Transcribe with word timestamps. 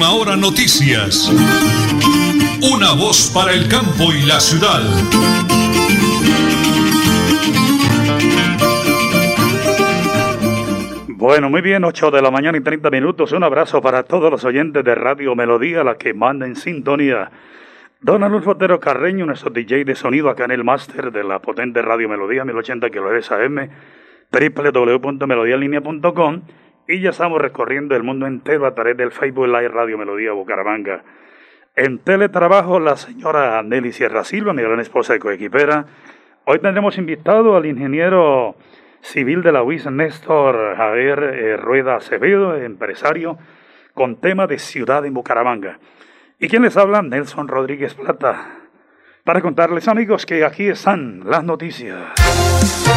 Última 0.00 0.14
Hora 0.14 0.34
Noticias. 0.34 1.30
Una 2.72 2.94
voz 2.94 3.30
para 3.34 3.52
el 3.52 3.68
campo 3.68 4.14
y 4.14 4.22
la 4.22 4.40
ciudad. 4.40 4.80
Bueno, 11.08 11.50
muy 11.50 11.60
bien, 11.60 11.84
8 11.84 12.10
de 12.12 12.22
la 12.22 12.30
mañana 12.30 12.56
y 12.56 12.62
30 12.62 12.88
minutos. 12.88 13.32
Un 13.32 13.44
abrazo 13.44 13.82
para 13.82 14.04
todos 14.04 14.30
los 14.30 14.42
oyentes 14.46 14.82
de 14.82 14.94
Radio 14.94 15.36
Melodía, 15.36 15.84
la 15.84 15.98
que 15.98 16.14
manda 16.14 16.46
en 16.46 16.56
sintonía. 16.56 17.30
Don 18.00 18.22
Alonso 18.22 18.52
Otero 18.52 18.80
Carreño, 18.80 19.26
nuestro 19.26 19.50
DJ 19.50 19.84
de 19.84 19.94
sonido 19.94 20.30
acá 20.30 20.46
en 20.46 20.52
el 20.52 20.64
máster 20.64 21.12
de 21.12 21.24
la 21.24 21.40
potente 21.40 21.82
Radio 21.82 22.08
Melodía 22.08 22.46
1080 22.46 22.88
kHz 22.88 23.32
AM, 23.32 23.68
www.melodialinea.com 24.32 26.40
y 26.90 27.00
ya 27.00 27.10
estamos 27.10 27.40
recorriendo 27.40 27.94
el 27.94 28.02
mundo 28.02 28.26
entero 28.26 28.66
a 28.66 28.74
través 28.74 28.96
del 28.96 29.12
Facebook 29.12 29.46
Live 29.46 29.68
Radio 29.68 29.96
Melodía 29.96 30.32
Bucaramanga. 30.32 31.04
En 31.76 32.00
teletrabajo, 32.00 32.80
la 32.80 32.96
señora 32.96 33.62
Nelly 33.62 33.92
Sierra 33.92 34.24
Silva, 34.24 34.52
mi 34.52 34.62
gran 34.62 34.80
esposa 34.80 35.12
de 35.12 35.20
coequipera. 35.20 35.86
Hoy 36.46 36.58
tendremos 36.58 36.98
invitado 36.98 37.56
al 37.56 37.66
ingeniero 37.66 38.56
civil 39.02 39.42
de 39.42 39.52
la 39.52 39.62
UIS, 39.62 39.86
Néstor 39.86 40.76
Javier 40.76 41.22
eh, 41.22 41.56
Rueda 41.56 41.94
Acevedo, 41.94 42.56
empresario, 42.56 43.38
con 43.94 44.16
tema 44.16 44.48
de 44.48 44.58
ciudad 44.58 45.06
en 45.06 45.14
Bucaramanga. 45.14 45.78
¿Y 46.40 46.48
quién 46.48 46.62
les 46.62 46.76
habla? 46.76 47.02
Nelson 47.02 47.46
Rodríguez 47.46 47.94
Plata. 47.94 48.48
Para 49.22 49.40
contarles, 49.40 49.86
amigos, 49.86 50.26
que 50.26 50.44
aquí 50.44 50.66
están 50.66 51.22
las 51.24 51.44
noticias. 51.44 52.89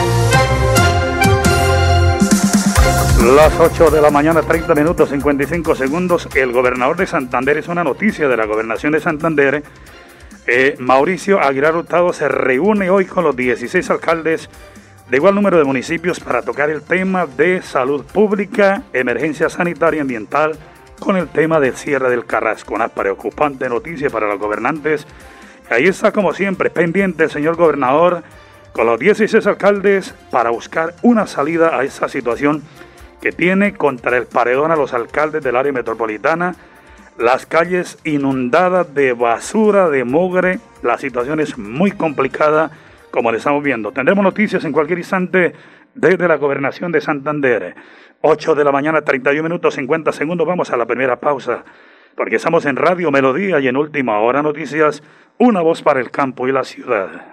Las 3.24 3.58
8 3.58 3.90
de 3.90 4.02
la 4.02 4.12
mañana, 4.12 4.42
30 4.42 4.76
minutos 4.76 5.08
55 5.08 5.76
segundos. 5.76 6.28
El 6.36 6.52
gobernador 6.52 6.98
de 6.98 7.08
Santander 7.08 7.58
es 7.58 7.70
una 7.70 7.82
noticia 7.82 8.28
de 8.28 8.36
la 8.36 8.46
gobernación 8.46 8.92
de 8.92 9.00
Santander. 9.00 9.64
Eh, 10.46 10.76
Mauricio 10.80 11.40
Aguilar 11.40 11.74
Hurtado 11.74 12.12
se 12.12 12.28
reúne 12.28 12.90
hoy 12.90 13.06
con 13.06 13.24
los 13.24 13.34
16 13.34 13.90
alcaldes 13.92 14.50
de 15.10 15.16
igual 15.16 15.36
número 15.36 15.58
de 15.58 15.64
municipios 15.64 16.20
para 16.20 16.42
tocar 16.42 16.70
el 16.70 16.82
tema 16.82 17.26
de 17.26 17.62
salud 17.62 18.04
pública, 18.04 18.84
emergencia 18.92 19.48
sanitaria 19.48 20.00
y 20.00 20.02
ambiental, 20.02 20.58
con 21.00 21.16
el 21.16 21.30
tema 21.30 21.62
del 21.62 21.78
cierre 21.78 22.10
del 22.10 22.26
Carrasco. 22.26 22.74
Una 22.74 22.90
preocupante 22.90 23.70
noticia 23.70 24.10
para 24.10 24.28
los 24.28 24.38
gobernantes. 24.38 25.08
Ahí 25.70 25.86
está, 25.86 26.12
como 26.12 26.34
siempre, 26.34 26.70
pendiente 26.70 27.24
el 27.24 27.32
señor 27.32 27.56
gobernador 27.56 28.22
con 28.74 28.86
los 28.86 29.00
16 29.00 29.48
alcaldes 29.48 30.14
para 30.30 30.50
buscar 30.50 30.94
una 31.04 31.26
salida 31.26 31.80
a 31.80 31.86
esa 31.86 32.10
situación 32.10 32.64
que 33.24 33.32
tiene 33.32 33.74
contra 33.74 34.18
el 34.18 34.26
paredón 34.26 34.72
a 34.72 34.76
los 34.76 34.94
alcaldes 34.94 35.42
del 35.42 35.56
área 35.56 35.72
metropolitana. 35.72 36.56
Las 37.18 37.46
calles 37.46 37.98
inundadas 38.04 38.94
de 38.94 39.14
basura, 39.14 39.90
de 39.90 40.04
mugre. 40.04 40.60
La 40.82 40.98
situación 40.98 41.40
es 41.40 41.58
muy 41.58 41.92
complicada 41.92 42.72
como 43.12 43.32
le 43.32 43.38
estamos 43.38 43.64
viendo. 43.64 43.94
Tendremos 43.94 44.26
noticias 44.26 44.66
en 44.66 44.74
cualquier 44.74 44.98
instante 44.98 45.54
desde 45.96 46.28
la 46.28 46.36
gobernación 46.36 46.92
de 46.92 47.00
Santander. 47.00 47.76
8 48.20 48.56
de 48.56 48.64
la 48.66 48.74
mañana, 48.74 49.04
31 49.04 49.42
minutos 49.42 49.76
50 49.76 50.12
segundos. 50.12 50.46
Vamos 50.46 50.72
a 50.72 50.76
la 50.76 50.86
primera 50.86 51.16
pausa, 51.16 51.64
porque 52.16 52.36
estamos 52.36 52.66
en 52.66 52.76
Radio 52.76 53.10
Melodía 53.10 53.58
y 53.62 53.70
en 53.70 53.78
Última 53.78 54.20
Hora 54.20 54.44
Noticias, 54.44 55.02
una 55.38 55.62
voz 55.62 55.82
para 55.82 56.02
el 56.02 56.12
campo 56.12 56.46
y 56.50 56.52
la 56.52 56.66
ciudad. 56.66 57.33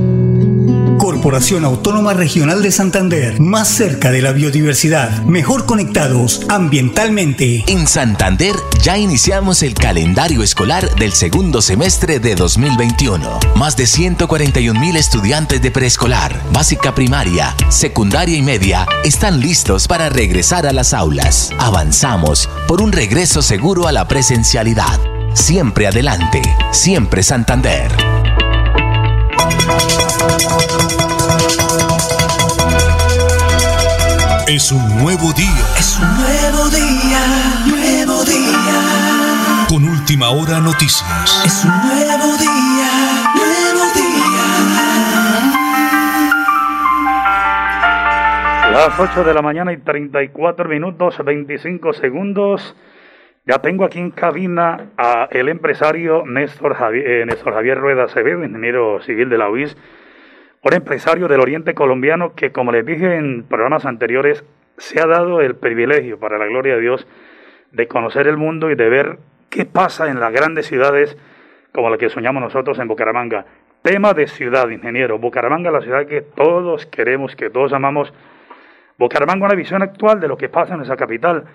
Corporación 1.01 1.65
Autónoma 1.65 2.13
Regional 2.13 2.61
de 2.61 2.69
Santander, 2.69 3.39
más 3.39 3.67
cerca 3.67 4.11
de 4.11 4.21
la 4.21 4.33
biodiversidad, 4.33 5.23
mejor 5.23 5.65
conectados 5.65 6.41
ambientalmente. 6.47 7.63
En 7.65 7.87
Santander 7.87 8.55
ya 8.83 8.99
iniciamos 8.99 9.63
el 9.63 9.73
calendario 9.73 10.43
escolar 10.43 10.93
del 10.97 11.13
segundo 11.13 11.63
semestre 11.63 12.19
de 12.19 12.35
2021. 12.35 13.39
Más 13.55 13.75
de 13.77 13.87
141 13.87 14.79
mil 14.79 14.95
estudiantes 14.95 15.59
de 15.59 15.71
preescolar, 15.71 16.39
básica 16.53 16.93
primaria, 16.93 17.55
secundaria 17.69 18.37
y 18.37 18.43
media 18.43 18.85
están 19.03 19.39
listos 19.39 19.87
para 19.87 20.07
regresar 20.09 20.67
a 20.67 20.71
las 20.71 20.93
aulas. 20.93 21.49
Avanzamos 21.57 22.47
por 22.67 22.79
un 22.79 22.91
regreso 22.91 23.41
seguro 23.41 23.87
a 23.87 23.91
la 23.91 24.07
presencialidad. 24.07 24.99
Siempre 25.33 25.87
adelante, 25.87 26.43
siempre 26.71 27.23
Santander. 27.23 27.91
Es 34.53 34.69
un 34.73 34.85
nuevo 35.01 35.31
día. 35.31 35.63
Es 35.79 35.97
un 35.97 36.09
nuevo 36.17 36.67
día, 36.67 37.23
nuevo 37.67 38.21
día. 38.25 39.65
Con 39.69 39.87
última 39.87 40.29
hora 40.29 40.59
noticias. 40.59 41.41
Es 41.45 41.63
un 41.63 41.71
nuevo 41.71 42.35
día, 42.35 43.31
nuevo 43.33 43.85
día. 43.95 44.43
Las 48.73 48.99
8 48.99 49.23
de 49.23 49.33
la 49.33 49.41
mañana 49.41 49.71
y 49.71 49.77
34 49.77 50.67
minutos 50.67 51.15
25 51.23 51.93
segundos. 51.93 52.75
Ya 53.45 53.59
tengo 53.59 53.85
aquí 53.85 53.99
en 53.99 54.11
cabina 54.11 54.89
a 54.97 55.29
el 55.31 55.47
empresario 55.47 56.25
Néstor 56.25 56.73
Javier, 56.75 57.07
eh, 57.09 57.25
Néstor 57.25 57.53
Javier 57.53 57.77
Rueda 57.77 58.03
Acevedo, 58.03 58.43
ingeniero 58.43 59.01
civil 59.01 59.29
de 59.29 59.37
la 59.37 59.49
UIS, 59.49 59.77
un 60.63 60.73
empresario 60.73 61.27
del 61.27 61.39
oriente 61.39 61.73
colombiano 61.73 62.35
que, 62.35 62.51
como 62.51 62.71
les 62.71 62.85
dije 62.85 63.15
en 63.15 63.43
programas 63.43 63.85
anteriores, 63.85 64.43
se 64.77 64.99
ha 65.01 65.07
dado 65.07 65.41
el 65.41 65.55
privilegio, 65.55 66.19
para 66.19 66.37
la 66.37 66.45
gloria 66.45 66.75
de 66.75 66.81
Dios, 66.81 67.07
de 67.71 67.87
conocer 67.87 68.27
el 68.27 68.37
mundo 68.37 68.69
y 68.69 68.75
de 68.75 68.89
ver 68.89 69.17
qué 69.49 69.65
pasa 69.65 70.09
en 70.09 70.19
las 70.19 70.31
grandes 70.31 70.67
ciudades 70.67 71.17
como 71.73 71.89
la 71.89 71.97
que 71.97 72.09
soñamos 72.09 72.43
nosotros 72.43 72.77
en 72.79 72.87
Bucaramanga. 72.87 73.45
Tema 73.81 74.13
de 74.13 74.27
ciudad, 74.27 74.69
ingeniero. 74.69 75.17
Bucaramanga, 75.17 75.71
la 75.71 75.81
ciudad 75.81 76.05
que 76.05 76.21
todos 76.21 76.85
queremos, 76.85 77.35
que 77.35 77.49
todos 77.49 77.73
amamos. 77.73 78.13
Bucaramanga, 78.99 79.45
una 79.45 79.55
visión 79.55 79.81
actual 79.81 80.19
de 80.19 80.27
lo 80.27 80.37
que 80.37 80.49
pasa 80.49 80.75
en 80.75 80.81
esa 80.81 80.95
capital. 80.95 81.45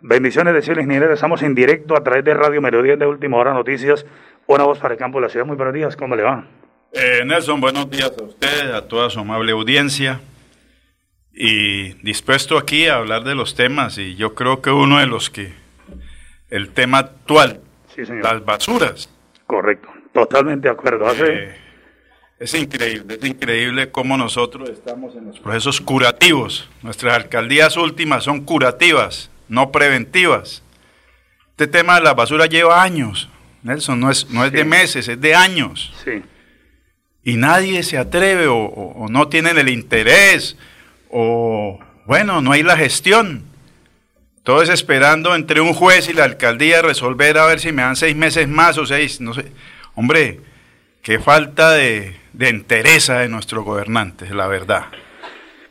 Bendiciones 0.00 0.54
de 0.54 0.62
cielo, 0.62 0.80
ingeniero. 0.80 1.12
Estamos 1.12 1.42
en 1.42 1.54
directo 1.54 1.96
a 1.96 2.02
través 2.02 2.24
de 2.24 2.34
Radio 2.34 2.60
Melodía 2.60 2.96
de 2.96 3.06
Última 3.06 3.36
Hora 3.36 3.54
Noticias. 3.54 4.06
Una 4.46 4.64
voz 4.64 4.80
para 4.80 4.94
el 4.94 4.98
campo 4.98 5.18
de 5.18 5.26
la 5.26 5.28
ciudad. 5.28 5.46
Muy 5.46 5.56
buenos 5.56 5.74
días, 5.74 5.96
¿cómo 5.96 6.16
le 6.16 6.24
va? 6.24 6.44
Eh, 6.92 7.22
Nelson, 7.26 7.60
buenos 7.60 7.90
días 7.90 8.12
a 8.18 8.22
usted, 8.22 8.70
a 8.72 8.86
toda 8.88 9.10
su 9.10 9.20
amable 9.20 9.52
audiencia. 9.52 10.20
Y 11.32 11.92
dispuesto 12.02 12.56
aquí 12.56 12.86
a 12.86 12.96
hablar 12.96 13.24
de 13.24 13.34
los 13.34 13.54
temas, 13.54 13.98
y 13.98 14.14
yo 14.16 14.34
creo 14.34 14.62
que 14.62 14.70
uno 14.70 14.98
de 14.98 15.06
los 15.06 15.28
que. 15.28 15.52
El 16.48 16.70
tema 16.70 16.98
actual, 16.98 17.60
Sí, 17.94 18.06
señor. 18.06 18.22
las 18.24 18.44
basuras. 18.44 19.10
Correcto. 19.46 19.88
Totalmente 20.14 20.68
de 20.68 20.72
acuerdo. 20.72 21.06
Hace... 21.06 21.26
Eh, 21.44 21.56
es 22.38 22.54
increíble, 22.54 23.18
es 23.20 23.24
increíble 23.28 23.90
cómo 23.90 24.16
nosotros 24.16 24.68
estamos 24.70 25.14
en 25.16 25.26
los 25.26 25.40
procesos 25.40 25.80
curativos. 25.80 26.68
Nuestras 26.82 27.14
alcaldías 27.14 27.76
últimas 27.76 28.24
son 28.24 28.44
curativas, 28.44 29.30
no 29.48 29.72
preventivas. 29.72 30.62
Este 31.50 31.66
tema 31.66 31.96
de 31.96 32.02
la 32.02 32.14
basura 32.14 32.46
lleva 32.46 32.82
años, 32.82 33.28
Nelson, 33.62 33.98
no 34.00 34.10
es, 34.10 34.30
no 34.30 34.44
es 34.44 34.52
de 34.52 34.64
meses, 34.64 35.08
es 35.08 35.20
de 35.20 35.34
años. 35.34 35.92
Sí. 36.04 36.22
Y 37.26 37.36
nadie 37.36 37.82
se 37.82 37.98
atreve 37.98 38.46
o, 38.46 38.56
o- 38.56 39.04
o 39.04 39.08
no 39.08 39.26
tienen 39.28 39.58
el 39.58 39.68
interés 39.68 40.56
o, 41.10 41.78
bueno, 42.06 42.40
no 42.40 42.52
hay 42.52 42.62
la 42.62 42.76
gestión. 42.76 43.42
Todo 44.44 44.62
es 44.62 44.68
esperando 44.68 45.34
entre 45.34 45.60
un 45.60 45.74
juez 45.74 46.08
y 46.08 46.12
la 46.12 46.22
alcaldía 46.22 46.82
resolver 46.82 47.36
a 47.38 47.46
ver 47.46 47.58
si 47.58 47.72
me 47.72 47.82
dan 47.82 47.96
seis 47.96 48.14
meses 48.14 48.46
más 48.46 48.78
o 48.78 48.86
seis, 48.86 49.20
no 49.20 49.34
sé. 49.34 49.46
Hombre, 49.96 50.38
qué 51.02 51.18
falta 51.18 51.72
de, 51.72 52.14
de 52.32 52.48
entereza 52.48 53.18
de 53.18 53.28
nuestros 53.28 53.64
gobernantes, 53.64 54.30
la 54.30 54.46
verdad. 54.46 54.84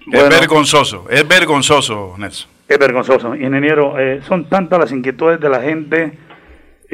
Bueno. 0.07 0.25
Es 0.27 0.39
vergonzoso, 0.39 1.07
es 1.09 1.25
vergonzoso, 1.25 2.15
Nelson. 2.17 2.49
Es 2.67 2.77
vergonzoso. 2.77 3.33
Ingeniero, 3.33 3.97
eh, 3.97 4.21
son 4.27 4.49
tantas 4.49 4.77
las 4.79 4.91
inquietudes 4.91 5.39
de 5.39 5.49
la 5.49 5.61
gente. 5.61 6.17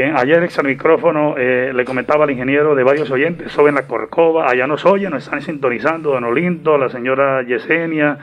Eh, 0.01 0.11
ayer 0.15 0.41
ex 0.43 0.57
al 0.57 0.65
micrófono 0.65 1.35
eh, 1.37 1.71
le 1.75 1.85
comentaba 1.85 2.23
al 2.23 2.31
ingeniero 2.31 2.73
de 2.73 2.81
varios 2.81 3.11
oyentes 3.11 3.51
sobre 3.51 3.71
la 3.71 3.83
Corcova, 3.83 4.49
allá 4.49 4.65
nos 4.65 4.83
oyen, 4.83 5.11
nos 5.11 5.25
están 5.25 5.43
sintonizando, 5.43 6.09
don 6.09 6.23
Olinto, 6.23 6.75
la 6.79 6.89
señora 6.89 7.43
Yesenia, 7.43 8.17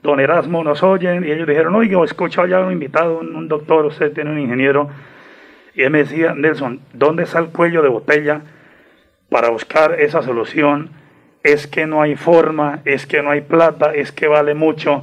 don 0.00 0.20
Erasmo 0.20 0.62
nos 0.62 0.84
oyen, 0.84 1.24
y 1.24 1.32
ellos 1.32 1.48
dijeron, 1.48 1.74
oiga, 1.74 2.04
escucho 2.04 2.46
ya 2.46 2.60
un 2.60 2.70
invitado, 2.70 3.18
un, 3.18 3.34
un 3.34 3.48
doctor, 3.48 3.84
usted 3.86 4.12
tiene 4.12 4.30
un 4.30 4.38
ingeniero, 4.38 4.90
y 5.74 5.82
él 5.82 5.90
me 5.90 5.98
decía, 5.98 6.34
Nelson, 6.36 6.82
¿dónde 6.92 7.24
está 7.24 7.40
el 7.40 7.48
cuello 7.48 7.82
de 7.82 7.88
botella 7.88 8.42
para 9.28 9.50
buscar 9.50 10.00
esa 10.00 10.22
solución? 10.22 10.90
Es 11.42 11.66
que 11.66 11.88
no 11.88 12.00
hay 12.00 12.14
forma, 12.14 12.78
es 12.84 13.08
que 13.08 13.24
no 13.24 13.32
hay 13.32 13.40
plata, 13.40 13.92
es 13.92 14.12
que 14.12 14.28
vale 14.28 14.54
mucho. 14.54 15.02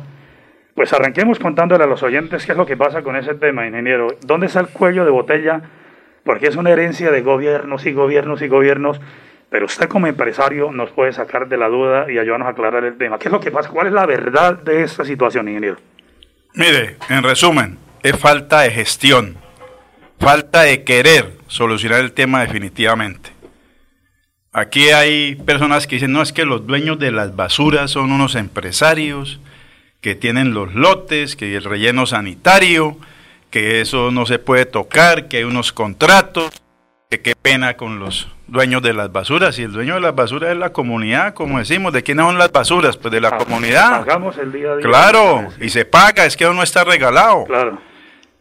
Pues 0.76 0.94
arranquemos 0.94 1.40
contándole 1.40 1.84
a 1.84 1.88
los 1.88 2.04
oyentes 2.04 2.46
qué 2.46 2.54
es 2.54 2.58
lo 2.58 2.66
que 2.66 2.78
pasa 2.78 3.02
con 3.02 3.18
ese 3.18 3.36
tema, 3.36 3.68
ingeniero. 3.68 4.08
¿Dónde 4.26 4.46
está 4.46 4.62
el 4.62 4.70
cuello 4.70 5.04
de 5.04 5.12
botella? 5.12 5.62
Porque 6.26 6.48
es 6.48 6.56
una 6.56 6.72
herencia 6.72 7.12
de 7.12 7.22
gobiernos 7.22 7.86
y 7.86 7.94
gobiernos 7.94 8.42
y 8.42 8.48
gobiernos, 8.48 9.00
pero 9.50 9.68
usted 9.68 9.88
como 9.88 10.08
empresario 10.08 10.72
nos 10.72 10.90
puede 10.90 11.14
sacar 11.14 11.48
de 11.48 11.56
la 11.56 11.70
duda 11.70 12.12
y 12.12 12.18
ayudarnos 12.18 12.48
a 12.48 12.52
aclarar 12.52 12.84
el 12.84 12.98
tema. 12.98 13.20
¿Qué 13.20 13.30
es 13.30 13.32
lo 13.32 13.40
que 13.40 13.52
pasa? 13.52 13.70
¿Cuál 13.70 13.88
es 13.88 13.94
la 13.94 14.08
verdad 14.08 14.58
de 14.58 14.84
esta 14.84 15.06
situación, 15.06 15.48
ingeniero? 15.48 15.78
Mire, 16.56 16.98
en 17.10 17.22
resumen, 17.24 17.78
es 18.02 18.18
falta 18.18 18.62
de 18.62 18.72
gestión, 18.72 19.38
falta 20.20 20.64
de 20.64 20.84
querer 20.84 21.34
solucionar 21.48 22.02
el 22.02 22.12
tema 22.12 22.42
definitivamente. 22.42 23.30
Aquí 24.52 24.90
hay 24.90 25.36
personas 25.36 25.86
que 25.86 25.98
dicen, 25.98 26.12
no, 26.12 26.22
es 26.22 26.34
que 26.34 26.46
los 26.46 26.66
dueños 26.66 26.98
de 26.98 27.12
las 27.12 27.36
basuras 27.36 27.92
son 27.92 28.12
unos 28.12 28.36
empresarios 28.36 29.40
que 30.02 30.16
tienen 30.16 30.54
los 30.54 30.74
lotes, 30.74 31.36
que 31.36 31.56
el 31.56 31.64
relleno 31.64 32.06
sanitario, 32.06 32.98
que 33.56 33.80
eso 33.80 34.12
no 34.12 34.26
se 34.26 34.38
puede 34.38 34.66
tocar, 34.66 35.30
que 35.30 35.38
hay 35.38 35.46
unos 35.46 35.72
contratos, 35.72 36.52
que 37.10 37.22
qué 37.22 37.36
pena 37.42 37.78
con 37.78 38.00
los 38.00 38.28
dueños 38.48 38.82
de 38.82 38.92
las 38.92 39.14
basuras. 39.14 39.58
Y 39.60 39.62
el 39.62 39.72
dueño 39.72 39.94
de 39.94 40.02
las 40.02 40.14
basuras 40.14 40.52
es 40.52 40.58
la 40.58 40.74
comunidad, 40.74 41.34
como 41.34 41.58
decimos, 41.58 41.94
¿de 41.94 42.04
quiénes 42.04 42.26
son 42.26 42.38
las 42.38 42.52
basuras? 42.52 42.98
Pues 42.98 43.14
de 43.14 43.22
la 43.22 43.38
comunidad. 43.38 44.02
Pagamos 44.06 44.38
el 44.40 44.52
día 44.52 44.74
a 44.74 44.76
día. 44.76 44.86
Claro, 44.86 45.48
y 45.62 45.70
se 45.70 45.86
paga, 45.86 46.26
es 46.26 46.36
que 46.36 46.44
no 46.44 46.62
está 46.62 46.84
regalado. 46.84 47.46
Claro. 47.46 47.80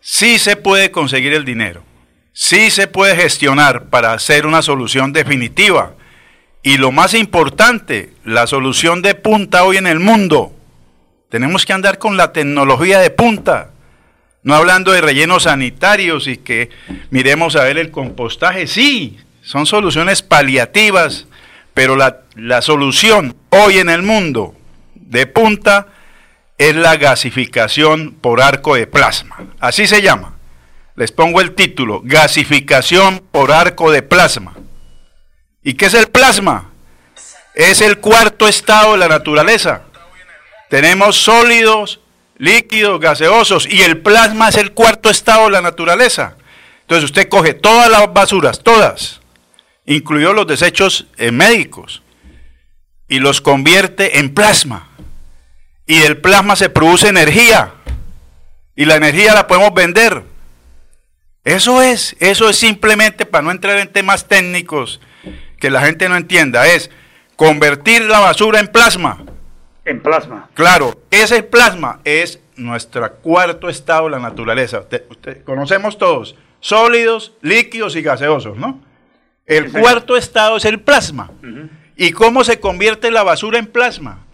Sí 0.00 0.36
se 0.40 0.56
puede 0.56 0.90
conseguir 0.90 1.32
el 1.32 1.44
dinero, 1.44 1.84
sí 2.32 2.72
se 2.72 2.88
puede 2.88 3.14
gestionar 3.14 3.84
para 3.84 4.14
hacer 4.14 4.48
una 4.48 4.62
solución 4.62 5.12
definitiva. 5.12 5.92
Y 6.64 6.76
lo 6.76 6.90
más 6.90 7.14
importante, 7.14 8.14
la 8.24 8.48
solución 8.48 9.00
de 9.00 9.14
punta 9.14 9.62
hoy 9.62 9.76
en 9.76 9.86
el 9.86 10.00
mundo. 10.00 10.50
Tenemos 11.28 11.64
que 11.64 11.72
andar 11.72 11.98
con 11.98 12.16
la 12.16 12.32
tecnología 12.32 12.98
de 12.98 13.10
punta. 13.10 13.73
No 14.44 14.54
hablando 14.54 14.92
de 14.92 15.00
rellenos 15.00 15.44
sanitarios 15.44 16.28
y 16.28 16.36
que 16.36 16.68
miremos 17.10 17.56
a 17.56 17.64
ver 17.64 17.78
el 17.78 17.90
compostaje. 17.90 18.66
Sí, 18.66 19.18
son 19.42 19.64
soluciones 19.64 20.22
paliativas, 20.22 21.26
pero 21.72 21.96
la, 21.96 22.20
la 22.36 22.60
solución 22.60 23.34
hoy 23.48 23.78
en 23.78 23.88
el 23.88 24.02
mundo 24.02 24.54
de 24.94 25.26
punta 25.26 25.88
es 26.58 26.76
la 26.76 26.96
gasificación 26.96 28.12
por 28.20 28.42
arco 28.42 28.74
de 28.74 28.86
plasma. 28.86 29.46
Así 29.60 29.86
se 29.86 30.02
llama. 30.02 30.36
Les 30.94 31.10
pongo 31.10 31.40
el 31.40 31.54
título, 31.54 32.02
gasificación 32.04 33.24
por 33.32 33.50
arco 33.50 33.90
de 33.90 34.02
plasma. 34.02 34.54
¿Y 35.62 35.74
qué 35.74 35.86
es 35.86 35.94
el 35.94 36.08
plasma? 36.08 36.70
Es 37.54 37.80
el 37.80 37.98
cuarto 37.98 38.46
estado 38.46 38.92
de 38.92 38.98
la 38.98 39.08
naturaleza. 39.08 39.84
Tenemos 40.68 41.16
sólidos, 41.16 42.00
líquidos, 42.36 43.00
gaseosos 43.00 43.66
y 43.70 43.82
el 43.82 43.98
plasma 43.98 44.48
es 44.48 44.56
el 44.56 44.72
cuarto 44.72 45.10
estado 45.10 45.44
de 45.44 45.52
la 45.52 45.60
naturaleza. 45.60 46.36
Entonces 46.82 47.04
usted 47.04 47.28
coge 47.28 47.54
todas 47.54 47.90
las 47.90 48.12
basuras, 48.12 48.62
todas, 48.62 49.20
incluidos 49.86 50.34
los 50.34 50.46
desechos 50.46 51.06
eh, 51.16 51.30
médicos, 51.30 52.02
y 53.08 53.18
los 53.18 53.40
convierte 53.40 54.18
en 54.18 54.34
plasma. 54.34 54.88
Y 55.86 55.98
del 55.98 56.18
plasma 56.18 56.56
se 56.56 56.70
produce 56.70 57.08
energía. 57.08 57.72
Y 58.74 58.86
la 58.86 58.96
energía 58.96 59.34
la 59.34 59.46
podemos 59.46 59.72
vender. 59.74 60.24
Eso 61.44 61.82
es, 61.82 62.16
eso 62.20 62.48
es 62.48 62.56
simplemente 62.56 63.26
para 63.26 63.42
no 63.42 63.50
entrar 63.50 63.78
en 63.78 63.92
temas 63.92 64.26
técnicos 64.26 65.00
que 65.60 65.70
la 65.70 65.82
gente 65.82 66.08
no 66.08 66.16
entienda, 66.16 66.66
es 66.66 66.90
convertir 67.36 68.02
la 68.02 68.18
basura 68.20 68.60
en 68.60 68.68
plasma. 68.68 69.22
En 69.84 70.00
plasma. 70.02 70.48
Claro, 70.54 70.98
ese 71.10 71.42
plasma 71.42 72.00
es 72.04 72.40
nuestro 72.56 73.12
cuarto 73.16 73.68
estado 73.68 74.04
de 74.04 74.10
la 74.12 74.18
naturaleza. 74.18 74.80
Usted- 74.80 75.04
usted- 75.10 75.44
conocemos 75.44 75.98
todos, 75.98 76.36
sólidos, 76.60 77.32
líquidos 77.42 77.94
y 77.96 78.02
gaseosos, 78.02 78.56
¿no? 78.56 78.80
El 79.46 79.70
Sí, 79.70 79.78
cuarto 79.78 80.16
estado 80.16 80.56
es 80.56 80.64
el 80.64 80.80
plasma. 80.80 81.30
¿Y 81.96 82.12
cómo 82.12 82.44
se 82.44 82.60
convierte 82.60 83.10
la 83.10 83.22
basura 83.22 83.58
en 83.58 83.66
plasma? 83.66 84.24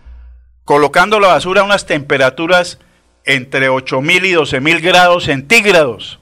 Colocando 0.65 1.19
la 1.19 1.29
basura 1.29 1.63
a 1.63 1.65
unas 1.65 1.85
temperaturas 1.85 2.79
entre 3.25 3.69
8000 3.69 4.25
y 4.25 4.33
12000 4.35 4.81
grados 4.81 5.25
centígrados. 5.25 6.21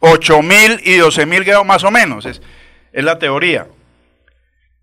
8000 0.00 0.80
y 0.84 0.96
12000 0.96 1.44
grados 1.44 1.66
más 1.66 1.84
o 1.84 1.90
menos, 1.90 2.24
es, 2.24 2.40
es 2.92 3.04
la 3.04 3.18
teoría. 3.18 3.66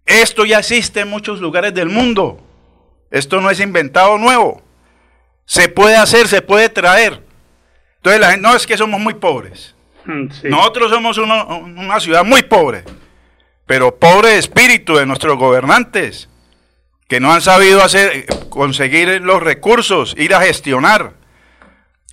Esto 0.06 0.46
ya 0.46 0.60
existe 0.60 1.00
en 1.00 1.10
muchos 1.10 1.40
lugares 1.40 1.74
del 1.74 1.90
mundo. 1.90 2.45
Esto 3.16 3.40
no 3.40 3.50
es 3.50 3.60
inventado 3.60 4.18
nuevo. 4.18 4.62
Se 5.46 5.70
puede 5.70 5.96
hacer, 5.96 6.28
se 6.28 6.42
puede 6.42 6.70
traer. 6.70 7.22
Entonces 7.98 8.20
la 8.20 8.32
gente, 8.32 8.42
no 8.48 8.56
es 8.56 8.68
que 8.68 8.78
somos 8.78 9.00
muy 9.00 9.14
pobres. 9.14 9.74
Mm, 10.06 10.30
sí. 10.32 10.48
Nosotros 10.50 10.92
somos 10.92 11.18
uno- 11.18 11.46
una 11.60 12.00
ciudad 12.00 12.24
muy 12.26 12.44
pobre, 12.44 12.84
pero 13.66 13.96
pobre 13.96 14.30
de 14.32 14.38
espíritu 14.40 14.96
de 14.96 15.06
nuestros 15.06 15.38
gobernantes. 15.38 16.30
que 17.08 17.20
no 17.20 17.32
han 17.32 17.42
sabido 17.42 17.84
hacer, 17.84 18.26
conseguir 18.50 19.22
los 19.22 19.42
recursos, 19.44 20.16
ir 20.18 20.34
a 20.34 20.42
gestionar. 20.42 21.14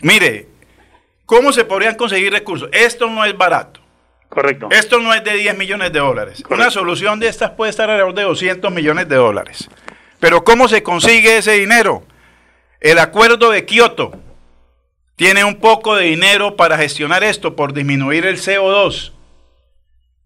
Mire, 0.02 0.48
¿cómo 1.24 1.50
se 1.50 1.64
podrían 1.64 1.94
conseguir 1.94 2.30
recursos? 2.30 2.68
Esto 2.72 3.08
no 3.08 3.24
es 3.24 3.34
barato. 3.34 3.80
Correcto. 4.28 4.68
Esto 4.70 4.98
no 4.98 5.14
es 5.14 5.24
de 5.24 5.32
10 5.34 5.56
millones 5.56 5.92
de 5.94 5.98
dólares. 5.98 6.42
Una 6.50 6.70
solución 6.70 7.18
de 7.20 7.28
estas 7.28 7.52
puede 7.52 7.70
estar 7.70 7.88
alrededor 7.88 8.14
de 8.14 8.22
200 8.24 8.70
millones 8.70 9.08
de 9.08 9.16
dólares. 9.16 9.66
Pero 10.22 10.44
¿cómo 10.44 10.68
se 10.68 10.84
consigue 10.84 11.38
ese 11.38 11.54
dinero? 11.54 12.04
El 12.78 13.00
acuerdo 13.00 13.50
de 13.50 13.66
Kioto 13.66 14.12
tiene 15.16 15.42
un 15.42 15.56
poco 15.56 15.96
de 15.96 16.04
dinero 16.04 16.54
para 16.54 16.78
gestionar 16.78 17.24
esto, 17.24 17.56
por 17.56 17.72
disminuir 17.72 18.26
el 18.26 18.36
CO2. 18.36 19.10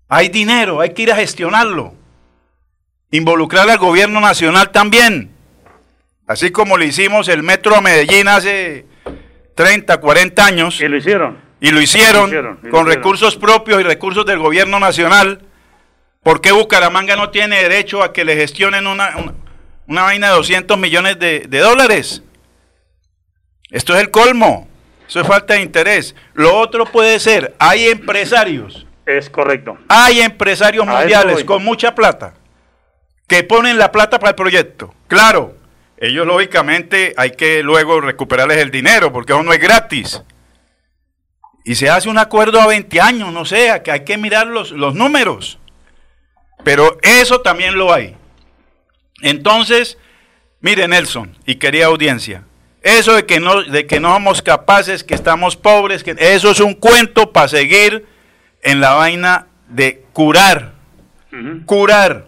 Hay 0.06 0.28
dinero, 0.28 0.82
hay 0.82 0.90
que 0.90 1.00
ir 1.00 1.12
a 1.12 1.16
gestionarlo. 1.16 1.94
Involucrar 3.10 3.70
al 3.70 3.78
gobierno 3.78 4.20
nacional 4.20 4.70
también. 4.70 5.30
Así 6.26 6.50
como 6.50 6.76
le 6.76 6.84
hicimos 6.84 7.28
el 7.28 7.42
metro 7.42 7.74
a 7.74 7.80
Medellín 7.80 8.28
hace 8.28 8.84
30, 9.54 9.96
40 9.96 10.44
años. 10.44 10.78
Y 10.78 10.88
lo 10.88 10.98
hicieron. 10.98 11.38
Y 11.58 11.70
lo 11.70 11.80
hicieron, 11.80 12.60
con 12.70 12.86
recursos 12.86 13.36
propios 13.36 13.80
y 13.80 13.82
recursos 13.82 14.26
del 14.26 14.40
gobierno 14.40 14.78
nacional. 14.78 15.40
¿Por 16.22 16.42
qué 16.42 16.52
Bucaramanga 16.52 17.16
no 17.16 17.30
tiene 17.30 17.62
derecho 17.62 18.02
a 18.02 18.12
que 18.12 18.26
le 18.26 18.36
gestionen 18.36 18.86
una, 18.86 19.16
una, 19.16 19.32
vaina 19.86 20.28
de 20.28 20.34
200 20.34 20.78
millones 20.78 21.18
de, 21.18 21.40
de 21.48 21.58
dólares? 21.58 22.22
Esto 23.70 23.94
es 23.94 24.00
el 24.00 24.10
colmo. 24.10 24.68
Eso 25.08 25.20
es 25.20 25.26
falta 25.26 25.54
de 25.54 25.62
interés. 25.62 26.14
Lo 26.34 26.56
otro 26.56 26.84
puede 26.86 27.18
ser, 27.20 27.54
hay 27.58 27.88
empresarios. 27.88 28.86
Es 29.04 29.30
correcto. 29.30 29.78
Hay 29.88 30.20
empresarios 30.20 30.84
mundiales 30.86 31.44
con 31.44 31.64
mucha 31.64 31.94
plata 31.94 32.34
que 33.28 33.44
ponen 33.44 33.78
la 33.78 33.92
plata 33.92 34.18
para 34.18 34.30
el 34.30 34.36
proyecto. 34.36 34.94
Claro, 35.08 35.56
ellos 35.96 36.26
lógicamente 36.26 37.14
hay 37.16 37.32
que 37.32 37.62
luego 37.62 38.00
recuperarles 38.00 38.58
el 38.58 38.70
dinero 38.70 39.12
porque 39.12 39.32
eso 39.32 39.42
no 39.42 39.52
es 39.52 39.60
gratis. 39.60 40.22
Y 41.64 41.74
se 41.74 41.90
hace 41.90 42.08
un 42.08 42.18
acuerdo 42.18 42.60
a 42.60 42.66
20 42.66 43.00
años, 43.00 43.32
no 43.32 43.44
sé, 43.44 43.80
que 43.84 43.90
hay 43.90 44.04
que 44.04 44.16
mirar 44.16 44.46
los, 44.46 44.70
los 44.70 44.94
números. 44.94 45.58
Pero 46.62 46.98
eso 47.02 47.40
también 47.40 47.76
lo 47.76 47.92
hay. 47.92 48.16
Entonces, 49.22 49.98
mire 50.60 50.86
Nelson 50.88 51.36
y 51.46 51.56
querida 51.56 51.86
audiencia, 51.86 52.44
eso 52.82 53.14
de 53.14 53.26
que 53.26 53.40
no, 53.40 53.62
de 53.64 53.86
que 53.86 53.98
no 53.98 54.12
somos 54.12 54.42
capaces, 54.42 55.02
que 55.02 55.14
estamos 55.14 55.56
pobres, 55.56 56.04
que 56.04 56.14
eso 56.18 56.50
es 56.50 56.60
un 56.60 56.74
cuento 56.74 57.32
para 57.32 57.48
seguir 57.48 58.06
en 58.62 58.80
la 58.80 58.94
vaina 58.94 59.48
de 59.68 60.04
curar. 60.12 60.74
Curar. 61.66 62.26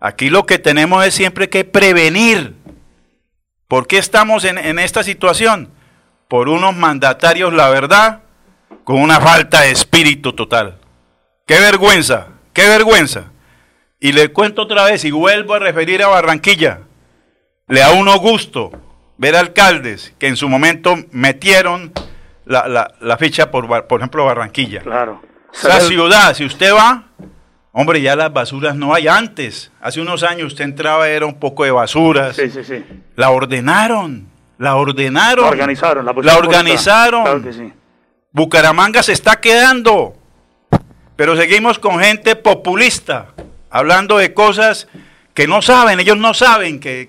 Aquí 0.00 0.30
lo 0.30 0.46
que 0.46 0.58
tenemos 0.58 1.04
es 1.04 1.14
siempre 1.14 1.48
que 1.48 1.64
prevenir. 1.64 2.54
¿Por 3.66 3.86
qué 3.86 3.98
estamos 3.98 4.44
en, 4.44 4.58
en 4.58 4.78
esta 4.78 5.02
situación? 5.02 5.70
Por 6.28 6.48
unos 6.48 6.76
mandatarios, 6.76 7.52
la 7.52 7.68
verdad, 7.68 8.22
con 8.84 9.00
una 9.00 9.20
falta 9.20 9.62
de 9.62 9.72
espíritu 9.72 10.32
total. 10.32 10.78
Qué 11.46 11.58
vergüenza, 11.58 12.28
qué 12.52 12.68
vergüenza. 12.68 13.31
Y 14.02 14.10
le 14.10 14.32
cuento 14.32 14.62
otra 14.62 14.82
vez 14.82 15.04
y 15.04 15.12
vuelvo 15.12 15.54
a 15.54 15.60
referir 15.60 16.02
a 16.02 16.08
Barranquilla. 16.08 16.80
Le 17.68 17.78
da 17.78 17.92
uno 17.92 18.18
gusto 18.18 18.72
ver 19.16 19.36
alcaldes 19.36 20.12
que 20.18 20.26
en 20.26 20.36
su 20.36 20.48
momento 20.48 20.96
metieron 21.12 21.92
la, 22.44 23.16
ficha 23.16 23.52
por, 23.52 23.86
por 23.86 24.00
ejemplo, 24.00 24.24
Barranquilla. 24.24 24.80
Claro. 24.80 25.22
Esa 25.54 25.78
ciudad, 25.78 26.34
si 26.34 26.44
usted 26.44 26.74
va, 26.74 27.04
hombre, 27.70 28.02
ya 28.02 28.16
las 28.16 28.32
basuras 28.32 28.74
no 28.74 28.92
hay 28.92 29.06
antes. 29.06 29.70
Hace 29.80 30.00
unos 30.00 30.24
años 30.24 30.48
usted 30.48 30.64
entraba, 30.64 31.08
era 31.08 31.24
un 31.24 31.38
poco 31.38 31.62
de 31.62 31.70
basuras. 31.70 32.34
Sí, 32.34 32.50
sí, 32.50 32.64
sí. 32.64 32.84
La 33.14 33.30
ordenaron, 33.30 34.26
la 34.58 34.74
ordenaron. 34.74 35.44
La 35.44 35.50
organizaron. 35.52 36.04
La, 36.04 36.12
la 36.12 36.36
organizaron. 36.38 37.22
Claro 37.22 37.42
que 37.44 37.52
sí. 37.52 37.72
Bucaramanga 38.32 39.00
se 39.04 39.12
está 39.12 39.38
quedando. 39.38 40.16
Pero 41.14 41.36
seguimos 41.36 41.78
con 41.78 42.00
gente 42.00 42.34
populista, 42.34 43.28
hablando 43.72 44.18
de 44.18 44.32
cosas 44.34 44.88
que 45.34 45.48
no 45.48 45.62
saben, 45.62 45.98
ellos 45.98 46.18
no 46.18 46.34
saben 46.34 46.78
que, 46.78 47.08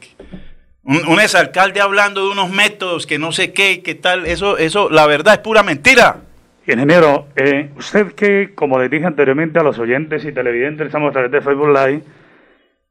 un, 0.84 1.20
exalcalde 1.20 1.82
hablando 1.82 2.26
de 2.26 2.32
unos 2.32 2.50
métodos 2.50 3.06
que 3.06 3.20
no 3.20 3.32
sé 3.32 3.54
qué, 3.54 3.84
qué 3.84 3.96
tal, 3.96 4.26
eso, 4.26 4.58
eso, 4.58 4.90
la 4.90 5.06
verdad 5.06 5.36
es 5.36 5.40
pura 5.42 5.62
mentira. 5.62 6.22
Ingeniero, 6.66 7.28
eh, 7.36 7.72
usted 7.76 8.14
que, 8.14 8.54
como 8.56 8.80
le 8.80 8.88
dije 8.88 9.06
anteriormente 9.06 9.60
a 9.60 9.64
los 9.64 9.78
oyentes 9.78 10.24
y 10.24 10.32
televidentes, 10.32 10.88
estamos 10.88 11.10
a 11.10 11.14
través 11.14 11.32
de 11.32 11.42
Facebook 11.42 11.68
Live, 11.68 12.04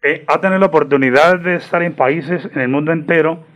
eh, 0.02 0.24
ha 0.26 0.40
tenido 0.40 0.58
la 0.58 0.66
oportunidad 0.66 1.38
de 1.38 1.56
estar 1.56 1.82
en 1.82 1.94
países 1.94 2.46
en 2.54 2.60
el 2.60 2.68
mundo 2.68 2.92
entero. 2.92 3.46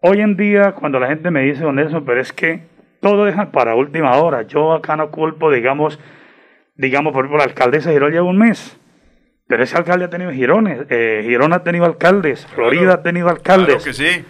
Hoy 0.00 0.20
en 0.20 0.36
día, 0.36 0.72
cuando 0.72 1.00
la 1.00 1.08
gente 1.08 1.32
me 1.32 1.42
dice, 1.42 1.64
con 1.64 1.80
eso, 1.80 2.04
pero 2.04 2.20
es 2.20 2.32
que 2.32 2.62
todo 3.00 3.24
deja 3.24 3.50
para 3.50 3.74
última 3.74 4.16
hora. 4.18 4.42
Yo 4.42 4.72
acá 4.72 4.94
no 4.94 5.10
culpo, 5.10 5.50
digamos, 5.50 5.98
digamos, 6.76 7.12
por 7.12 7.24
ejemplo, 7.24 7.38
la 7.38 7.50
alcaldesa 7.50 7.90
Girón 7.90 8.12
lleva 8.12 8.26
un 8.26 8.38
mes. 8.38 8.78
Pero 9.48 9.64
ese 9.64 9.78
alcalde 9.78 10.04
ha 10.04 10.10
tenido 10.10 10.30
girones, 10.30 10.82
eh, 10.90 11.22
Girón 11.24 11.54
ha 11.54 11.64
tenido 11.64 11.86
alcaldes, 11.86 12.46
Florida 12.54 12.94
ha 12.94 13.02
tenido 13.02 13.30
alcaldes. 13.30 13.82
Claro 13.82 13.84
que 13.84 13.94
sí. 13.94 14.24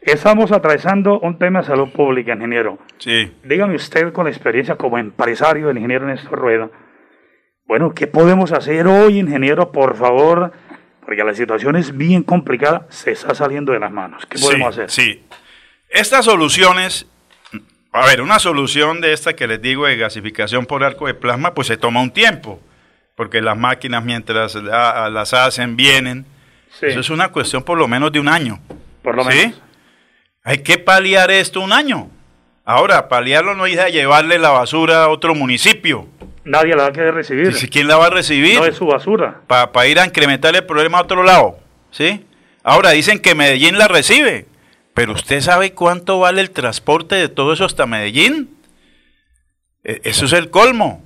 Estamos 0.00 0.52
atravesando 0.52 1.18
un 1.18 1.38
tema 1.38 1.60
de 1.60 1.66
salud 1.66 1.90
pública, 1.90 2.34
ingeniero. 2.34 2.78
Sí. 2.98 3.32
Dígame 3.42 3.74
usted 3.74 4.12
con 4.12 4.24
la 4.24 4.30
experiencia 4.30 4.76
como 4.76 4.96
empresario 4.96 5.66
del 5.66 5.76
ingeniero 5.76 6.06
Néstor 6.06 6.38
Rueda. 6.38 6.70
Bueno, 7.66 7.92
¿qué 7.92 8.06
podemos 8.06 8.52
hacer 8.52 8.86
hoy, 8.86 9.18
ingeniero, 9.18 9.72
por 9.72 9.96
favor? 9.96 10.52
Porque 11.04 11.24
la 11.24 11.34
situación 11.34 11.74
es 11.74 11.96
bien 11.96 12.22
complicada, 12.22 12.86
se 12.90 13.10
está 13.10 13.34
saliendo 13.34 13.72
de 13.72 13.80
las 13.80 13.90
manos. 13.90 14.24
¿Qué 14.26 14.38
podemos 14.38 14.68
hacer? 14.68 14.88
Sí. 14.88 15.24
Estas 15.88 16.24
soluciones, 16.26 17.08
a 17.90 18.06
ver, 18.06 18.22
una 18.22 18.38
solución 18.38 19.00
de 19.00 19.14
esta 19.14 19.34
que 19.34 19.48
les 19.48 19.60
digo 19.60 19.86
de 19.86 19.96
gasificación 19.96 20.64
por 20.64 20.84
arco 20.84 21.08
de 21.08 21.14
plasma, 21.14 21.54
pues 21.54 21.66
se 21.66 21.76
toma 21.76 22.00
un 22.00 22.12
tiempo 22.12 22.60
porque 23.20 23.42
las 23.42 23.58
máquinas 23.58 24.02
mientras 24.02 24.54
las 24.54 25.34
hacen 25.34 25.76
vienen. 25.76 26.24
Eso 26.80 27.00
es 27.00 27.10
una 27.10 27.30
cuestión 27.30 27.62
por 27.62 27.76
lo 27.76 27.86
menos 27.86 28.10
de 28.12 28.18
un 28.18 28.28
año. 28.28 28.60
Por 29.02 29.14
lo 29.14 29.26
menos. 29.26 29.60
Hay 30.42 30.62
que 30.62 30.78
paliar 30.78 31.30
esto 31.30 31.60
un 31.60 31.70
año. 31.70 32.08
Ahora, 32.64 33.10
paliarlo 33.10 33.54
no 33.54 33.66
es 33.66 33.78
a 33.78 33.90
llevarle 33.90 34.38
la 34.38 34.48
basura 34.48 35.04
a 35.04 35.08
otro 35.10 35.34
municipio. 35.34 36.08
Nadie 36.44 36.74
la 36.74 36.84
va 36.84 36.88
a 36.88 36.92
querer 36.92 37.12
recibir. 37.12 37.54
¿Quién 37.68 37.88
la 37.88 37.98
va 37.98 38.06
a 38.06 38.10
recibir? 38.10 38.58
No 38.58 38.64
es 38.64 38.76
su 38.76 38.86
basura. 38.86 39.42
Para 39.46 39.86
ir 39.86 40.00
a 40.00 40.06
incrementar 40.06 40.56
el 40.56 40.64
problema 40.64 40.96
a 40.96 41.02
otro 41.02 41.22
lado. 41.22 41.58
¿Sí? 41.90 42.24
Ahora 42.62 42.92
dicen 42.92 43.18
que 43.18 43.34
Medellín 43.34 43.76
la 43.76 43.86
recibe. 43.86 44.46
Pero 44.94 45.12
¿usted 45.12 45.42
sabe 45.42 45.74
cuánto 45.74 46.20
vale 46.20 46.40
el 46.40 46.52
transporte 46.52 47.16
de 47.16 47.28
todo 47.28 47.52
eso 47.52 47.66
hasta 47.66 47.84
Medellín? 47.84 48.48
E, 49.84 50.00
eso 50.04 50.24
es 50.24 50.32
el 50.32 50.48
colmo. 50.48 51.04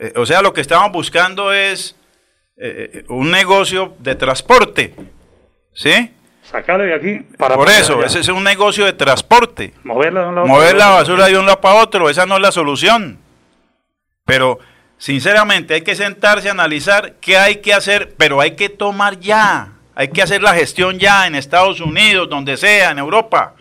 Eh, 0.00 0.14
o 0.16 0.24
sea, 0.24 0.40
lo 0.40 0.54
que 0.54 0.62
estamos 0.62 0.90
buscando 0.92 1.52
es 1.52 1.94
eh, 2.56 2.90
eh, 2.94 3.04
un 3.08 3.30
negocio 3.30 3.94
de 3.98 4.14
transporte. 4.14 4.94
¿Sí? 5.74 6.10
Sacarle 6.42 6.86
de 6.86 6.94
aquí 6.94 7.18
para... 7.36 7.54
Por 7.54 7.68
eso, 7.68 8.02
ese 8.02 8.20
es 8.20 8.28
un 8.28 8.42
negocio 8.42 8.86
de 8.86 8.94
transporte. 8.94 9.74
Moverla 9.84 10.22
de 10.22 10.28
un 10.28 10.34
lado 10.36 10.46
Mover 10.46 10.74
la 10.74 10.88
basura 10.88 11.26
de 11.26 11.38
un 11.38 11.44
lado 11.44 11.60
para 11.60 11.74
otro, 11.76 12.08
esa 12.08 12.24
no 12.24 12.36
es 12.36 12.40
la 12.40 12.50
solución. 12.50 13.18
Pero, 14.24 14.58
sinceramente, 14.96 15.74
hay 15.74 15.82
que 15.82 15.94
sentarse 15.94 16.48
a 16.48 16.52
analizar 16.52 17.16
qué 17.20 17.36
hay 17.36 17.56
que 17.56 17.74
hacer, 17.74 18.14
pero 18.16 18.40
hay 18.40 18.52
que 18.52 18.70
tomar 18.70 19.20
ya. 19.20 19.74
Hay 19.94 20.08
que 20.08 20.22
hacer 20.22 20.42
la 20.42 20.54
gestión 20.54 20.98
ya 20.98 21.26
en 21.26 21.34
Estados 21.34 21.80
Unidos, 21.80 22.30
donde 22.30 22.56
sea, 22.56 22.90
en 22.90 22.98
Europa, 22.98 23.54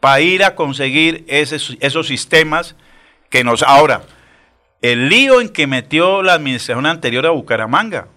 para 0.00 0.20
ir 0.20 0.42
a 0.42 0.56
conseguir 0.56 1.24
esos 1.28 2.06
sistemas 2.08 2.74
que 3.30 3.44
nos... 3.44 3.62
Ahora, 3.62 4.02
el 4.82 5.08
lío 5.08 5.40
en 5.40 5.48
que 5.48 5.66
metió 5.66 6.22
la 6.22 6.34
administración 6.34 6.86
anterior 6.86 7.26
a 7.26 7.30
Bucaramanga. 7.30 8.08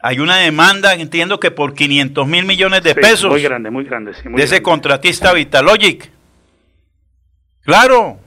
Hay 0.00 0.20
una 0.20 0.36
demanda, 0.36 0.94
entiendo 0.94 1.40
que 1.40 1.50
por 1.50 1.74
500 1.74 2.26
mil 2.26 2.44
millones 2.44 2.82
de 2.82 2.94
pesos. 2.94 3.30
Muy 3.30 3.42
grande, 3.42 3.70
muy 3.70 3.84
grande. 3.84 4.12
de 4.12 4.42
ese 4.42 4.62
contratista 4.62 5.32
Vitalogic. 5.32 6.10
Claro. 7.62 8.18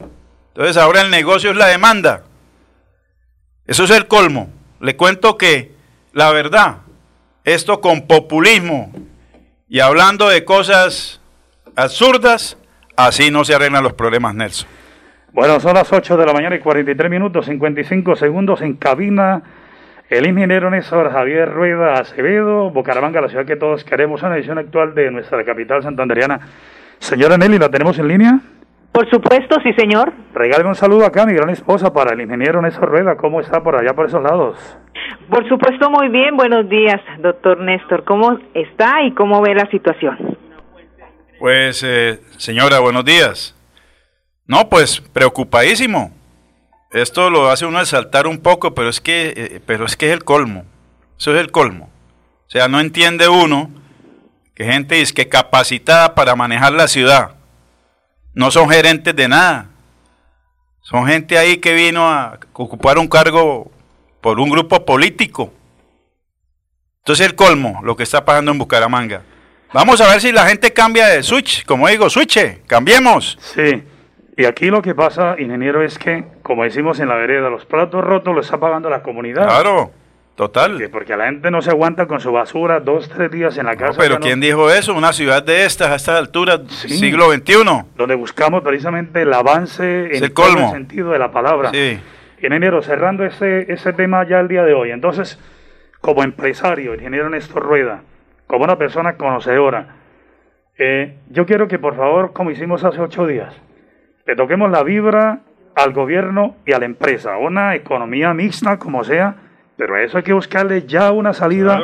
Entonces 0.49 0.75
ahora 0.75 1.01
el 1.01 1.09
negocio 1.09 1.51
es 1.51 1.57
la 1.57 1.67
demanda. 1.67 2.23
Eso 3.65 3.85
es 3.85 3.91
el 3.91 4.07
colmo. 4.07 4.49
Le 4.81 4.97
cuento 4.97 5.37
que, 5.37 5.71
la 6.11 6.31
verdad, 6.31 6.79
esto 7.45 7.79
con 7.79 8.05
populismo 8.05 8.91
y 9.69 9.79
hablando 9.79 10.27
de 10.27 10.43
cosas 10.43 11.21
absurdas, 11.77 12.57
así 12.97 13.31
no 13.31 13.45
se 13.45 13.55
arreglan 13.55 13.83
los 13.83 13.93
problemas, 13.93 14.35
Nelson. 14.35 14.67
Bueno, 15.33 15.61
son 15.61 15.75
las 15.75 15.91
8 15.93 16.17
de 16.17 16.25
la 16.25 16.33
mañana 16.33 16.57
y 16.57 16.59
43 16.59 17.09
minutos, 17.09 17.45
55 17.45 18.17
segundos 18.17 18.61
en 18.61 18.75
cabina. 18.75 19.41
El 20.09 20.27
ingeniero 20.27 20.69
Néstor 20.69 21.09
Javier 21.09 21.49
Rueda 21.49 21.93
Acevedo, 21.93 22.69
Bucaramanga, 22.69 23.21
la 23.21 23.29
ciudad 23.29 23.45
que 23.45 23.55
todos 23.55 23.85
queremos, 23.85 24.21
una 24.23 24.35
edición 24.35 24.57
actual 24.57 24.93
de 24.93 25.09
nuestra 25.09 25.45
capital 25.45 25.83
santanderiana. 25.83 26.41
Señora 26.99 27.37
Nelly, 27.37 27.59
¿la 27.59 27.69
tenemos 27.69 27.97
en 27.97 28.09
línea? 28.09 28.39
Por 28.91 29.09
supuesto, 29.09 29.55
sí, 29.63 29.71
señor. 29.77 30.11
Regáleme 30.33 30.67
un 30.67 30.75
saludo 30.75 31.05
acá 31.05 31.23
a 31.23 31.25
mi 31.25 31.33
gran 31.33 31.49
esposa 31.49 31.93
para 31.93 32.13
el 32.13 32.19
ingeniero 32.19 32.61
Néstor 32.61 32.89
Rueda. 32.89 33.15
¿Cómo 33.15 33.39
está 33.39 33.63
por 33.63 33.77
allá, 33.77 33.93
por 33.93 34.07
esos 34.07 34.21
lados? 34.21 34.77
Por 35.29 35.47
supuesto, 35.47 35.89
muy 35.89 36.09
bien. 36.09 36.35
Buenos 36.35 36.67
días, 36.67 36.99
doctor 37.19 37.57
Néstor. 37.61 38.03
¿Cómo 38.03 38.37
está 38.53 39.01
y 39.03 39.13
cómo 39.13 39.41
ve 39.41 39.55
la 39.55 39.69
situación? 39.71 40.37
Pues, 41.39 41.83
eh, 41.87 42.19
señora, 42.37 42.79
buenos 42.81 43.05
días. 43.05 43.55
No, 44.51 44.67
pues 44.67 44.99
preocupadísimo. 44.99 46.11
Esto 46.91 47.29
lo 47.29 47.49
hace 47.49 47.65
uno 47.65 47.85
saltar 47.85 48.27
un 48.27 48.39
poco, 48.39 48.75
pero 48.75 48.89
es 48.89 48.99
que, 48.99 49.33
eh, 49.33 49.61
pero 49.65 49.85
es 49.85 49.95
que 49.95 50.07
es 50.07 50.11
el 50.11 50.25
colmo. 50.25 50.65
Eso 51.17 51.33
es 51.33 51.39
el 51.39 51.51
colmo. 51.51 51.89
O 52.47 52.49
sea, 52.51 52.67
no 52.67 52.81
entiende 52.81 53.29
uno 53.29 53.71
que 54.53 54.65
gente 54.65 55.01
es 55.01 55.13
que 55.13 55.29
capacitada 55.29 56.15
para 56.15 56.35
manejar 56.35 56.73
la 56.73 56.89
ciudad. 56.89 57.35
No 58.33 58.51
son 58.51 58.69
gerentes 58.69 59.15
de 59.15 59.29
nada. 59.29 59.69
Son 60.81 61.07
gente 61.07 61.37
ahí 61.37 61.59
que 61.59 61.73
vino 61.73 62.11
a 62.11 62.37
ocupar 62.51 62.97
un 62.97 63.07
cargo 63.07 63.71
por 64.19 64.37
un 64.41 64.49
grupo 64.49 64.83
político. 64.83 65.53
Entonces 66.97 67.25
el 67.25 67.35
colmo, 67.35 67.79
lo 67.83 67.95
que 67.95 68.03
está 68.03 68.25
pasando 68.25 68.51
en 68.51 68.57
Bucaramanga. 68.57 69.21
Vamos 69.71 70.01
a 70.01 70.09
ver 70.09 70.19
si 70.19 70.33
la 70.33 70.45
gente 70.45 70.73
cambia 70.73 71.07
de 71.07 71.23
switch, 71.23 71.63
como 71.65 71.87
digo, 71.87 72.09
switch, 72.09 72.65
cambiemos. 72.67 73.39
Sí, 73.55 73.81
y 74.37 74.45
aquí 74.45 74.67
lo 74.69 74.81
que 74.81 74.95
pasa, 74.95 75.35
ingeniero, 75.37 75.83
es 75.83 75.99
que, 75.99 76.23
como 76.41 76.63
decimos 76.63 76.99
en 76.99 77.09
la 77.09 77.15
vereda, 77.15 77.49
los 77.49 77.65
platos 77.65 78.03
rotos 78.03 78.33
los 78.33 78.45
está 78.45 78.59
pagando 78.59 78.89
la 78.89 79.03
comunidad. 79.03 79.43
Claro, 79.43 79.91
total. 80.35 80.89
porque 80.91 81.17
la 81.17 81.25
gente 81.25 81.51
no 81.51 81.61
se 81.61 81.69
aguanta 81.69 82.07
con 82.07 82.21
su 82.21 82.31
basura 82.31 82.79
dos, 82.79 83.09
tres 83.09 83.29
días 83.29 83.57
en 83.57 83.65
la 83.65 83.75
casa. 83.75 83.99
pero 83.99 84.19
¿quién 84.19 84.39
dijo 84.39 84.71
eso? 84.71 84.93
Una 84.93 85.11
ciudad 85.11 85.43
de 85.43 85.65
estas, 85.65 85.89
a 85.89 85.95
estas 85.95 86.17
alturas, 86.17 86.61
siglo 86.69 87.31
XXI. 87.31 87.83
Donde 87.97 88.15
buscamos 88.15 88.61
precisamente 88.63 89.23
el 89.23 89.33
avance 89.33 90.15
en 90.15 90.33
todo 90.33 90.57
el 90.57 90.69
sentido 90.71 91.11
de 91.11 91.19
la 91.19 91.31
palabra. 91.31 91.71
Sí. 91.71 91.99
Ingeniero, 92.41 92.81
cerrando 92.81 93.25
ese, 93.25 93.71
ese 93.71 93.93
tema 93.93 94.25
ya 94.27 94.39
el 94.39 94.47
día 94.47 94.63
de 94.63 94.73
hoy. 94.73 94.91
Entonces, 94.91 95.37
como 95.99 96.23
empresario, 96.23 96.95
ingeniero 96.95 97.29
Néstor 97.29 97.63
Rueda, 97.63 98.01
como 98.47 98.63
una 98.63 98.77
persona 98.77 99.17
conocedora, 99.17 99.95
eh, 100.77 101.17
yo 101.29 101.45
quiero 101.45 101.67
que 101.67 101.77
por 101.77 101.95
favor, 101.95 102.33
como 102.33 102.49
hicimos 102.49 102.83
hace 102.83 102.99
ocho 102.99 103.27
días, 103.27 103.53
le 104.25 104.35
toquemos 104.35 104.69
la 104.71 104.83
vibra 104.83 105.41
al 105.75 105.93
gobierno 105.93 106.55
y 106.65 106.73
a 106.73 106.79
la 106.79 106.85
empresa, 106.85 107.37
una 107.37 107.75
economía 107.75 108.33
mixta 108.33 108.77
como 108.77 109.03
sea, 109.03 109.35
pero 109.77 109.95
a 109.95 110.03
eso 110.03 110.17
hay 110.17 110.23
que 110.23 110.33
buscarle 110.33 110.85
ya 110.85 111.11
una 111.11 111.33
salida 111.33 111.79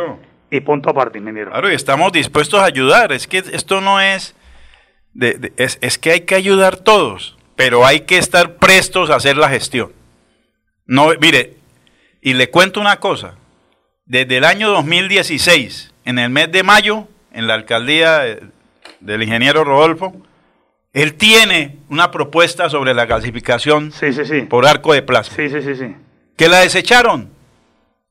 y 0.49 0.59
punto 0.61 0.89
aparte, 0.89 1.19
ingeniero. 1.19 1.51
Claro, 1.51 1.71
y 1.71 1.75
estamos 1.75 2.11
dispuestos 2.11 2.59
a 2.59 2.65
ayudar, 2.65 3.11
es 3.11 3.27
que 3.27 3.39
esto 3.39 3.81
no 3.81 3.99
es, 3.99 4.35
es, 5.57 5.79
es 5.81 5.97
que 5.97 6.11
hay 6.11 6.21
que 6.21 6.35
ayudar 6.35 6.77
todos, 6.77 7.37
pero 7.55 7.85
hay 7.85 8.01
que 8.01 8.17
estar 8.17 8.55
prestos 8.55 9.09
a 9.09 9.15
hacer 9.15 9.37
la 9.37 9.49
gestión. 9.49 9.91
No, 10.85 11.09
mire, 11.19 11.55
y 12.21 12.33
le 12.33 12.49
cuento 12.49 12.79
una 12.79 12.99
cosa. 12.99 13.35
Desde 14.05 14.37
el 14.37 14.45
año 14.45 14.69
2016, 14.69 15.93
en 16.05 16.19
el 16.19 16.29
mes 16.29 16.51
de 16.51 16.63
mayo, 16.63 17.07
en 17.33 17.47
la 17.47 17.55
alcaldía 17.55 18.21
del 19.01 19.23
ingeniero 19.23 19.63
Rodolfo, 19.63 20.15
él 20.93 21.15
tiene 21.15 21.77
una 21.89 22.11
propuesta 22.11 22.69
sobre 22.69 22.93
la 22.93 23.07
clasificación 23.07 23.91
por 24.49 24.65
arco 24.65 24.93
de 24.93 25.01
plaza. 25.01 25.35
Sí, 25.35 25.49
sí, 25.49 25.61
sí, 25.61 25.75
sí. 25.75 25.95
Que 26.35 26.47
la 26.47 26.59
desecharon 26.59 27.29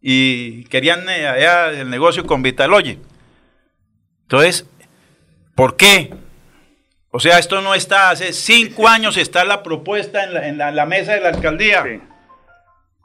y 0.01 0.65
querían 0.65 1.09
eh, 1.09 1.27
allá 1.27 1.71
el 1.71 1.91
negocio 1.91 2.27
con 2.27 2.43
Vitaloye. 2.43 2.99
Entonces, 4.23 4.69
¿por 5.55 5.77
qué? 5.77 6.15
O 7.11 7.21
sea, 7.21 7.39
esto 7.39 7.61
no 7.61 7.75
está, 7.75 8.11
hace 8.11 8.33
cinco 8.33 8.89
años 8.89 9.17
está 9.17 9.45
la 9.45 9.63
propuesta 9.63 10.25
en 10.25 10.35
la, 10.35 10.49
en 10.49 10.77
la 10.77 10.87
mesa 10.87 11.15
de 11.15 11.21
la 11.21 11.31
alcaldía. 11.31 11.85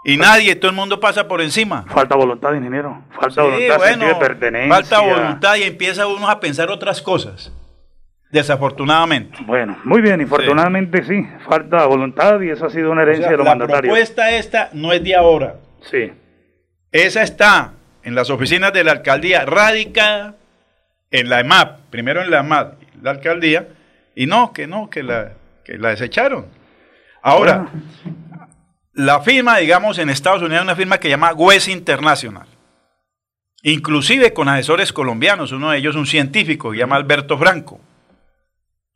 Y 0.04 0.18
nadie, 0.18 0.56
todo 0.56 0.72
el 0.72 0.76
mundo 0.76 1.00
pasa 1.00 1.28
por 1.28 1.42
encima. 1.42 1.86
Falta 1.88 2.16
voluntad, 2.16 2.54
ingeniero. 2.54 3.04
Falta 3.20 3.44
voluntad, 3.44 3.78
bueno, 3.78 4.08
de 4.08 4.16
pertenencia. 4.16 4.76
Falta 4.76 5.00
voluntad 5.00 5.56
y 5.58 5.64
empieza 5.64 6.08
uno 6.08 6.28
a 6.28 6.40
pensar 6.40 6.70
otras 6.72 7.02
cosas. 7.02 7.52
Desafortunadamente. 8.32 9.38
Bueno, 9.46 9.78
muy 9.84 10.02
bien, 10.02 10.22
infortunadamente 10.22 11.04
sí. 11.04 11.28
Falta 11.48 11.86
voluntad 11.86 12.40
y 12.42 12.50
eso 12.50 12.66
ha 12.66 12.70
sido 12.70 12.92
una 12.92 13.02
herencia 13.02 13.30
de 13.30 13.38
los 13.38 13.46
mandatarios. 13.46 13.84
La 13.84 13.90
propuesta 13.92 14.32
esta 14.32 14.70
no 14.74 14.94
es 14.94 15.04
de 15.04 15.16
ahora. 15.16 15.56
Sí. 15.82 16.12
Esa 16.92 17.24
está 17.24 17.74
en 18.04 18.16
las 18.16 18.30
oficinas 18.30 18.72
de 18.74 18.84
la 18.84 18.94
alcaldía, 18.94 19.46
radicada 19.46 20.36
en 21.12 21.30
la 21.30 21.42
EMAP, 21.42 21.80
primero 21.90 22.22
en 22.22 22.32
la 22.32 22.40
EMAP, 22.40 22.76
la 23.02 23.12
alcaldía, 23.12 23.68
y 24.16 24.26
no, 24.26 24.54
que 24.54 24.66
no, 24.66 24.90
que 24.90 25.04
la, 25.04 25.34
que 25.66 25.78
la 25.78 25.90
desecharon. 25.90 26.46
Ahora, 27.22 27.68
la 28.94 29.22
firma, 29.22 29.58
digamos, 29.58 30.00
en 30.00 30.10
Estados 30.10 30.42
Unidos 30.42 30.60
es 30.60 30.64
una 30.64 30.76
firma 30.76 30.98
que 30.98 31.08
se 31.08 31.12
llama 31.12 31.34
WES 31.34 31.68
International. 31.68 32.48
Inclusive 33.64 34.34
con 34.34 34.50
asesores 34.50 34.92
colombianos, 34.92 35.52
uno 35.52 35.72
de 35.72 35.78
ellos 35.78 35.96
un 35.96 36.08
científico, 36.08 36.72
se 36.72 36.80
llama 36.80 36.96
Alberto 36.96 37.38
Franco. 37.38 37.80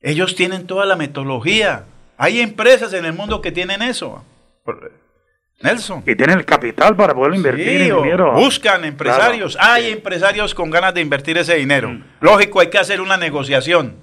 Ellos 0.06 0.36
tienen 0.36 0.68
toda 0.68 0.86
la 0.86 0.96
metodología. 0.96 1.86
Hay 2.18 2.40
empresas 2.40 2.94
en 2.94 3.06
el 3.06 3.14
mundo 3.14 3.42
que 3.42 3.52
tienen 3.52 3.82
eso. 3.82 4.24
Nelson. 5.62 6.04
Y 6.06 6.16
tienen 6.16 6.38
el 6.38 6.46
capital 6.46 6.96
para 6.96 7.16
poder 7.16 7.34
invertir 7.34 7.82
en 7.82 8.04
dinero. 8.04 8.34
Buscan 8.34 8.86
empresarios. 8.86 9.58
Hay 9.60 9.90
empresarios 9.90 10.54
con 10.54 10.70
ganas 10.70 10.94
de 10.94 11.02
invertir 11.02 11.40
ese 11.40 11.56
dinero. 11.56 11.90
Mm. 11.90 12.04
Lógico, 12.22 12.60
hay 12.60 12.70
que 12.70 12.78
hacer 12.78 13.02
una 13.02 13.18
negociación. 13.18 13.96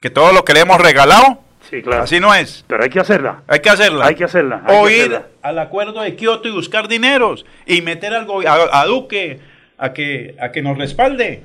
Que 0.00 0.08
todo 0.08 0.32
lo 0.32 0.46
que 0.46 0.54
le 0.54 0.60
hemos 0.60 0.80
regalado 0.80 1.42
Sí, 1.68 1.82
claro. 1.82 2.04
Así 2.04 2.20
no 2.20 2.34
es. 2.34 2.64
Pero 2.66 2.84
hay 2.84 2.88
que 2.88 3.00
hacerla. 3.00 3.42
Hay 3.46 3.60
que 3.60 3.68
hacerla. 3.68 4.06
Hay 4.06 4.14
que 4.14 4.24
hacerla. 4.24 4.62
o 4.68 4.88
ir 4.88 5.20
al 5.42 5.58
acuerdo 5.58 6.00
de 6.00 6.16
Kioto 6.16 6.48
y 6.48 6.52
buscar 6.52 6.88
dineros 6.88 7.44
y 7.66 7.82
meter 7.82 8.14
algo 8.14 8.40
a, 8.46 8.86
Duque 8.86 9.40
a 9.76 9.92
que, 9.92 10.36
a 10.40 10.50
que 10.50 10.62
nos 10.62 10.78
respalde. 10.78 11.42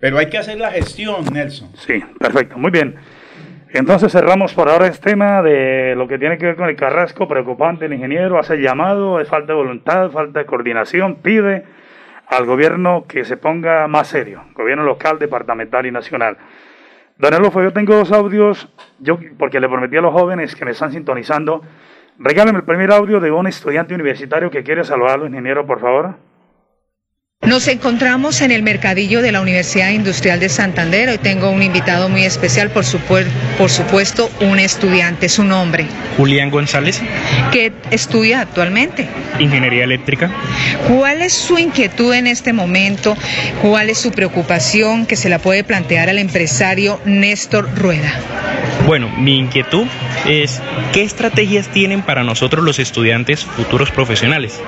Pero 0.00 0.18
hay 0.18 0.26
que 0.26 0.38
hacer 0.38 0.58
la 0.58 0.70
gestión, 0.70 1.24
Nelson. 1.32 1.70
Sí, 1.74 2.02
perfecto. 2.18 2.56
Muy 2.56 2.70
bien. 2.70 2.96
Entonces 3.70 4.12
cerramos 4.12 4.54
por 4.54 4.68
ahora 4.68 4.86
este 4.86 5.10
tema 5.10 5.42
de 5.42 5.94
lo 5.94 6.08
que 6.08 6.18
tiene 6.18 6.38
que 6.38 6.46
ver 6.46 6.56
con 6.56 6.68
el 6.68 6.76
Carrasco, 6.76 7.28
preocupante, 7.28 7.84
el 7.84 7.92
ingeniero 7.92 8.38
hace 8.38 8.56
llamado, 8.56 9.20
es 9.20 9.28
falta 9.28 9.52
de 9.52 9.58
voluntad, 9.58 10.10
falta 10.10 10.38
de 10.38 10.46
coordinación, 10.46 11.16
pide 11.16 11.64
al 12.28 12.46
gobierno 12.46 13.04
que 13.06 13.24
se 13.24 13.36
ponga 13.36 13.86
más 13.86 14.08
serio, 14.08 14.44
gobierno 14.54 14.84
local, 14.84 15.18
departamental 15.18 15.84
y 15.84 15.90
nacional. 15.90 16.38
Don 17.18 17.34
Elofo, 17.34 17.62
yo 17.62 17.72
tengo 17.72 17.94
dos 17.94 18.10
audios, 18.12 18.72
yo, 19.00 19.18
porque 19.38 19.60
le 19.60 19.68
prometí 19.68 19.96
a 19.96 20.00
los 20.00 20.14
jóvenes 20.14 20.54
que 20.54 20.64
me 20.64 20.70
están 20.70 20.92
sintonizando. 20.92 21.62
Regálame 22.18 22.58
el 22.58 22.64
primer 22.64 22.90
audio 22.90 23.20
de 23.20 23.30
un 23.30 23.46
estudiante 23.46 23.94
universitario 23.94 24.50
que 24.50 24.62
quiere 24.62 24.84
saludarlo, 24.84 25.26
ingeniero, 25.26 25.66
por 25.66 25.80
favor. 25.80 26.14
Nos 27.46 27.68
encontramos 27.68 28.40
en 28.40 28.50
el 28.50 28.62
mercadillo 28.62 29.22
de 29.22 29.30
la 29.30 29.40
Universidad 29.40 29.90
Industrial 29.90 30.40
de 30.40 30.48
Santander. 30.48 31.08
Hoy 31.08 31.18
tengo 31.18 31.50
un 31.50 31.62
invitado 31.62 32.08
muy 32.08 32.24
especial, 32.24 32.68
por, 32.70 32.84
por 33.56 33.70
supuesto, 33.70 34.30
un 34.40 34.58
estudiante, 34.58 35.28
su 35.28 35.44
nombre. 35.44 35.86
Julián 36.16 36.50
González. 36.50 37.00
¿Qué 37.52 37.72
estudia 37.90 38.40
actualmente? 38.40 39.08
Ingeniería 39.38 39.84
eléctrica. 39.84 40.30
¿Cuál 40.88 41.22
es 41.22 41.32
su 41.32 41.56
inquietud 41.58 42.12
en 42.12 42.26
este 42.26 42.52
momento? 42.52 43.16
¿Cuál 43.62 43.88
es 43.88 43.98
su 43.98 44.10
preocupación 44.10 45.06
que 45.06 45.16
se 45.16 45.28
la 45.28 45.38
puede 45.38 45.64
plantear 45.64 46.10
al 46.10 46.18
empresario 46.18 47.00
Néstor 47.06 47.70
Rueda? 47.78 48.12
Bueno, 48.86 49.10
mi 49.10 49.38
inquietud 49.38 49.86
es 50.26 50.62
qué 50.92 51.02
estrategias 51.02 51.68
tienen 51.68 52.02
para 52.02 52.24
nosotros 52.24 52.64
los 52.64 52.78
estudiantes 52.78 53.44
futuros 53.44 53.90
profesionales, 53.90 54.60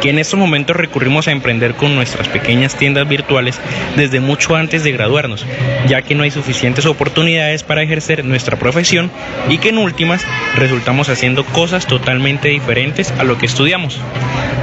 que 0.00 0.10
en 0.10 0.18
estos 0.18 0.38
momentos 0.38 0.76
recurrimos 0.76 1.28
a 1.28 1.32
emprender 1.32 1.74
con 1.74 1.94
nuestras 1.94 2.28
pequeñas 2.28 2.74
tiendas 2.74 3.08
virtuales 3.08 3.60
desde 3.96 4.20
mucho 4.20 4.56
antes 4.56 4.82
de 4.82 4.92
graduarnos, 4.92 5.46
ya 5.86 6.02
que 6.02 6.14
no 6.14 6.24
hay 6.24 6.30
suficientes 6.30 6.86
oportunidades 6.86 7.62
para 7.62 7.82
ejercer 7.82 8.24
nuestra 8.24 8.58
profesión 8.58 9.10
y 9.48 9.58
que 9.58 9.68
en 9.68 9.78
últimas 9.78 10.22
resultamos 10.56 11.08
haciendo 11.08 11.44
cosas 11.44 11.86
totalmente 11.86 12.48
diferentes 12.48 13.12
a 13.12 13.24
lo 13.24 13.38
que 13.38 13.46
estudiamos. 13.46 14.00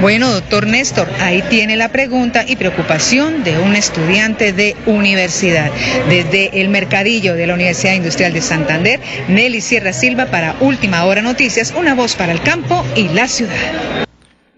Bueno, 0.00 0.30
doctor 0.30 0.66
Néstor, 0.66 1.08
ahí 1.20 1.42
tiene 1.48 1.74
la 1.74 1.88
pregunta 1.88 2.44
y 2.46 2.56
preocupación 2.56 3.44
de 3.44 3.58
un 3.58 3.74
estudiante 3.74 4.52
de 4.52 4.76
universidad. 4.84 5.70
Desde 6.10 6.60
el 6.60 6.68
mercadillo 6.68 7.34
de 7.34 7.46
la 7.46 7.54
Universidad 7.54 7.94
Industrial 7.94 8.30
de 8.32 8.42
Santander, 8.42 9.00
Nelly 9.28 9.60
Sierra 9.60 9.92
Silva 9.92 10.26
para 10.26 10.56
Última 10.60 11.04
Hora 11.04 11.22
Noticias, 11.22 11.74
una 11.76 11.94
voz 11.94 12.16
para 12.16 12.32
el 12.32 12.40
campo 12.42 12.84
y 12.94 13.08
la 13.08 13.28
ciudad. 13.28 14.06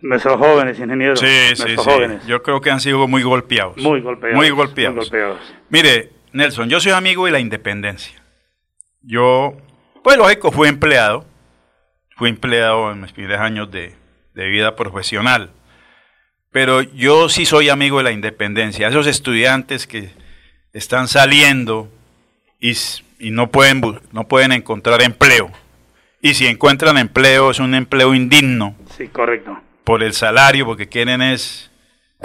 Nuestros 0.00 0.36
jóvenes 0.36 0.78
ingenieros. 0.78 1.18
Sí, 1.18 1.26
sí, 1.54 1.74
Jóvenes. 1.76 2.24
Yo 2.26 2.42
creo 2.42 2.60
que 2.60 2.70
han 2.70 2.80
sido 2.80 3.06
muy 3.08 3.22
golpeados. 3.22 3.76
Muy 3.78 4.00
golpeados. 4.00 4.36
Muy 4.36 4.50
golpeados. 4.50 5.12
Mire, 5.70 6.10
Nelson, 6.32 6.68
yo 6.68 6.80
soy 6.80 6.92
amigo 6.92 7.26
de 7.26 7.32
la 7.32 7.40
independencia. 7.40 8.22
Yo, 9.02 9.56
pues 10.04 10.16
lógico, 10.16 10.52
fui 10.52 10.68
empleado. 10.68 11.24
Fui 12.16 12.28
empleado 12.30 12.92
en 12.92 13.00
mis 13.00 13.12
primeros 13.12 13.40
años 13.40 13.70
de, 13.70 13.94
de 14.34 14.48
vida 14.48 14.76
profesional. 14.76 15.50
Pero 16.52 16.82
yo 16.82 17.28
sí 17.28 17.44
soy 17.44 17.68
amigo 17.68 17.98
de 17.98 18.04
la 18.04 18.12
independencia. 18.12 18.88
Esos 18.88 19.06
estudiantes 19.06 19.86
que 19.86 20.10
están 20.72 21.08
saliendo 21.08 21.90
y, 22.60 22.74
y 23.18 23.30
no, 23.30 23.50
pueden, 23.50 23.82
no 24.12 24.28
pueden 24.28 24.52
encontrar 24.52 25.02
empleo. 25.02 25.50
Y 26.20 26.34
si 26.34 26.46
encuentran 26.46 26.98
empleo, 26.98 27.50
es 27.50 27.60
un 27.60 27.74
empleo 27.74 28.14
indigno. 28.14 28.74
Sí, 28.96 29.08
correcto 29.08 29.58
por 29.88 30.02
el 30.02 30.12
salario, 30.12 30.66
porque 30.66 30.86
quieren 30.86 31.22
es 31.22 31.70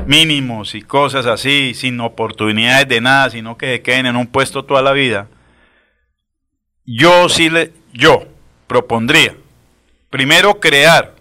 mínimos 0.06 0.76
y 0.76 0.82
cosas 0.82 1.26
así, 1.26 1.74
sin 1.74 1.98
oportunidades 2.02 2.90
de 2.90 3.00
nada, 3.00 3.30
sino 3.30 3.58
que 3.58 3.68
se 3.68 3.82
queden 3.82 4.06
en 4.06 4.18
un 4.18 4.28
puesto 4.28 4.66
toda 4.66 4.82
la 4.82 4.92
vida, 4.92 5.30
yo 6.84 7.30
sí 7.30 7.50
le, 7.50 7.72
yo 7.94 8.28
propondría, 8.68 9.38
primero 10.10 10.60
crear 10.60 11.16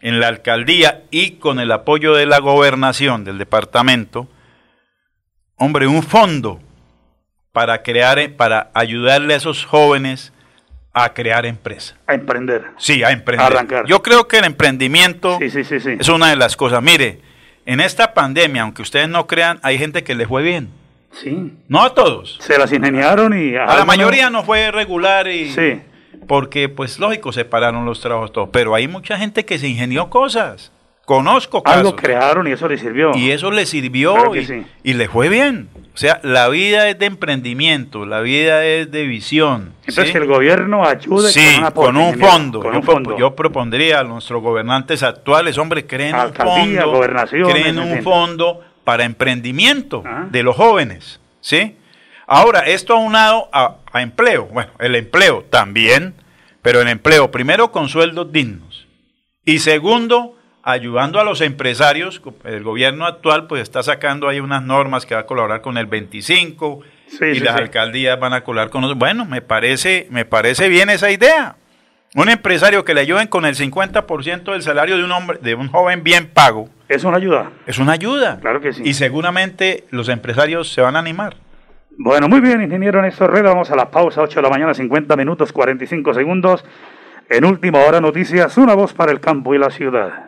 en 0.00 0.18
la 0.18 0.26
alcaldía 0.26 1.04
y 1.12 1.34
con 1.36 1.60
el 1.60 1.70
apoyo 1.70 2.12
de 2.12 2.26
la 2.26 2.40
gobernación 2.40 3.22
del 3.22 3.38
departamento, 3.38 4.26
hombre, 5.54 5.86
un 5.86 6.02
fondo 6.02 6.58
para 7.58 7.82
crear, 7.82 8.20
para 8.36 8.70
ayudarle 8.72 9.34
a 9.34 9.36
esos 9.36 9.64
jóvenes 9.64 10.32
a 10.92 11.12
crear 11.12 11.44
empresa. 11.44 11.96
A 12.06 12.14
emprender. 12.14 12.66
Sí, 12.76 13.02
a 13.02 13.10
emprender. 13.10 13.44
arrancar. 13.44 13.84
Yo 13.88 14.00
creo 14.00 14.28
que 14.28 14.38
el 14.38 14.44
emprendimiento 14.44 15.40
es 15.40 16.08
una 16.08 16.30
de 16.30 16.36
las 16.36 16.56
cosas. 16.56 16.80
Mire, 16.84 17.18
en 17.66 17.80
esta 17.80 18.14
pandemia, 18.14 18.62
aunque 18.62 18.82
ustedes 18.82 19.08
no 19.08 19.26
crean, 19.26 19.58
hay 19.64 19.76
gente 19.76 20.04
que 20.04 20.14
le 20.14 20.28
fue 20.28 20.44
bien. 20.44 20.68
Sí. 21.10 21.52
No 21.66 21.82
a 21.82 21.94
todos. 21.94 22.38
Se 22.40 22.56
las 22.56 22.72
ingeniaron 22.72 23.36
y... 23.36 23.56
A, 23.56 23.66
la 23.74 23.84
mayoría 23.84 24.30
no 24.30 24.44
fue 24.44 24.70
regular 24.70 25.26
y... 25.26 25.50
Sí. 25.50 25.82
Porque, 26.28 26.68
pues, 26.68 27.00
lógico, 27.00 27.32
separaron 27.32 27.84
los 27.84 28.00
trabajos 28.00 28.32
todos. 28.32 28.50
Pero 28.52 28.76
hay 28.76 28.86
mucha 28.86 29.18
gente 29.18 29.44
que 29.44 29.58
se 29.58 29.66
ingenió 29.66 30.10
cosas. 30.10 30.70
Conozco 31.08 31.62
casos. 31.62 31.78
Algo 31.78 31.96
crearon 31.96 32.46
y 32.48 32.52
eso 32.52 32.68
le 32.68 32.76
sirvió. 32.76 33.12
Y 33.16 33.30
eso 33.30 33.50
le 33.50 33.64
sirvió 33.64 34.36
y, 34.36 34.66
y, 34.82 34.92
le 34.92 35.08
fue 35.08 35.30
bien. 35.30 35.70
O 35.94 35.96
sea, 35.96 36.20
la 36.22 36.50
vida 36.50 36.86
es 36.90 36.98
de 36.98 37.06
emprendimiento, 37.06 38.04
la 38.04 38.20
vida 38.20 38.66
es 38.66 38.90
de 38.90 39.04
visión. 39.04 39.72
Entonces, 39.86 40.14
el 40.14 40.26
gobierno 40.26 40.84
ayude 40.84 41.32
con, 41.72 41.96
un 41.96 42.18
fondo. 42.18 42.60
Con 42.60 42.76
un 42.76 42.82
fondo. 42.82 43.16
Yo 43.16 43.34
propondría 43.34 44.00
a 44.00 44.04
nuestros 44.04 44.42
gobernantes 44.42 45.02
actuales, 45.02 45.56
hombre, 45.56 45.86
creen 45.86 46.14
un 46.14 46.34
fondo, 46.34 47.00
creen 47.48 47.78
un 47.78 48.02
fondo 48.02 48.60
para 48.84 49.04
emprendimiento 49.04 50.02
ah. 50.04 50.26
de 50.30 50.42
los 50.42 50.56
jóvenes. 50.56 51.20
¿sí? 51.40 51.74
Ahora, 52.26 52.60
esto 52.66 52.92
aunado 52.92 53.48
a, 53.50 53.76
a 53.90 54.02
empleo. 54.02 54.44
Bueno, 54.52 54.72
el 54.78 54.94
empleo 54.94 55.46
también, 55.48 56.12
pero 56.60 56.82
el 56.82 56.88
empleo 56.88 57.30
primero 57.30 57.72
con 57.72 57.88
sueldos 57.88 58.30
dignos. 58.30 58.86
Y 59.46 59.60
segundo, 59.60 60.37
ayudando 60.68 61.18
a 61.18 61.24
los 61.24 61.40
empresarios. 61.40 62.20
El 62.44 62.62
gobierno 62.62 63.06
actual 63.06 63.46
pues 63.46 63.62
está 63.62 63.82
sacando 63.82 64.28
ahí 64.28 64.38
unas 64.38 64.62
normas 64.62 65.06
que 65.06 65.14
va 65.14 65.22
a 65.22 65.26
colaborar 65.26 65.62
con 65.62 65.78
el 65.78 65.86
25 65.86 66.80
y 67.22 67.40
las 67.40 67.56
alcaldías 67.56 68.20
van 68.20 68.34
a 68.34 68.42
colaborar 68.42 68.70
con 68.70 68.82
los... 68.82 68.94
Bueno, 68.94 69.24
me 69.24 69.40
parece, 69.40 70.06
me 70.10 70.26
parece 70.26 70.68
bien 70.68 70.90
esa 70.90 71.10
idea. 71.10 71.56
Un 72.14 72.28
empresario 72.28 72.84
que 72.84 72.92
le 72.92 73.00
ayuden 73.00 73.28
con 73.28 73.46
el 73.46 73.54
50% 73.54 74.52
del 74.52 74.62
salario 74.62 74.98
de 74.98 75.04
un 75.04 75.12
hombre, 75.12 75.38
de 75.40 75.54
un 75.54 75.68
joven 75.68 76.02
bien 76.02 76.28
pago. 76.28 76.68
Es 76.86 77.04
una 77.04 77.16
ayuda. 77.16 77.50
Es 77.66 77.78
una 77.78 77.92
ayuda. 77.92 78.38
Claro 78.40 78.60
que 78.60 78.74
sí. 78.74 78.82
Y 78.84 78.92
seguramente 78.92 79.84
los 79.90 80.10
empresarios 80.10 80.70
se 80.70 80.82
van 80.82 80.96
a 80.96 80.98
animar. 80.98 81.36
Bueno, 81.96 82.28
muy 82.28 82.40
bien, 82.40 82.62
ingeniero 82.62 83.00
Néstor 83.00 83.32
Reda. 83.32 83.50
Vamos 83.50 83.70
a 83.70 83.76
la 83.76 83.90
pausa, 83.90 84.20
8 84.20 84.36
de 84.36 84.42
la 84.42 84.50
mañana, 84.50 84.74
50 84.74 85.16
minutos, 85.16 85.50
45 85.50 86.12
segundos. 86.12 86.64
En 87.30 87.44
última 87.46 87.80
hora, 87.80 88.00
noticias, 88.00 88.56
una 88.58 88.74
voz 88.74 88.92
para 88.92 89.12
el 89.12 89.20
campo 89.20 89.54
y 89.54 89.58
la 89.58 89.70
ciudad. 89.70 90.27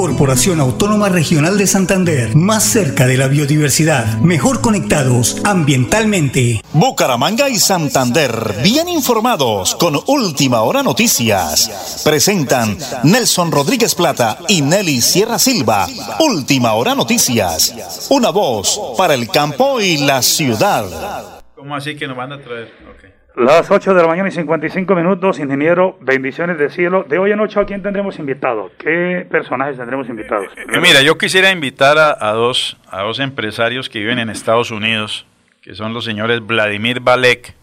Corporación 0.00 0.60
Autónoma 0.60 1.10
Regional 1.10 1.58
de 1.58 1.66
Santander, 1.66 2.34
más 2.34 2.64
cerca 2.64 3.06
de 3.06 3.18
la 3.18 3.28
biodiversidad, 3.28 4.16
mejor 4.20 4.62
conectados 4.62 5.36
ambientalmente. 5.44 6.62
Bucaramanga 6.72 7.50
y 7.50 7.58
Santander, 7.58 8.32
bien 8.62 8.88
informados 8.88 9.74
con 9.74 10.00
Última 10.06 10.62
Hora 10.62 10.82
Noticias. 10.82 12.00
Presentan 12.02 12.78
Nelson 13.02 13.52
Rodríguez 13.52 13.94
Plata 13.94 14.38
y 14.48 14.62
Nelly 14.62 15.02
Sierra 15.02 15.38
Silva. 15.38 15.86
Última 16.18 16.72
Hora 16.72 16.94
Noticias. 16.94 18.06
Una 18.08 18.30
voz 18.30 18.80
para 18.96 19.12
el 19.12 19.28
campo 19.28 19.82
y 19.82 19.98
la 19.98 20.22
ciudad. 20.22 21.42
¿Cómo 21.54 21.76
así 21.76 21.94
que 21.94 22.08
nos 22.08 22.16
van 22.16 22.32
a 22.32 22.40
traer? 22.40 22.72
Las 23.40 23.70
8 23.70 23.94
de 23.94 24.02
la 24.02 24.06
mañana 24.06 24.28
y 24.28 24.32
55 24.32 24.94
minutos, 24.94 25.38
ingeniero, 25.38 25.96
bendiciones 26.02 26.58
del 26.58 26.70
cielo. 26.70 27.06
De 27.08 27.18
hoy 27.18 27.30
en 27.30 27.38
noche, 27.38 27.58
¿a 27.58 27.64
quién 27.64 27.82
tendremos 27.82 28.18
invitado? 28.18 28.70
¿Qué 28.76 29.26
personajes 29.30 29.78
tendremos 29.78 30.10
invitados? 30.10 30.48
Eh, 30.58 30.78
mira, 30.78 31.00
yo 31.00 31.16
quisiera 31.16 31.50
invitar 31.50 31.96
a, 31.96 32.32
dos, 32.32 32.76
a 32.90 33.00
dos 33.00 33.18
empresarios 33.18 33.88
que 33.88 34.00
viven 34.00 34.18
en 34.18 34.28
Estados 34.28 34.70
Unidos, 34.70 35.24
que 35.62 35.74
son 35.74 35.94
los 35.94 36.04
señores 36.04 36.46
Vladimir 36.46 37.00
Balek 37.00 37.54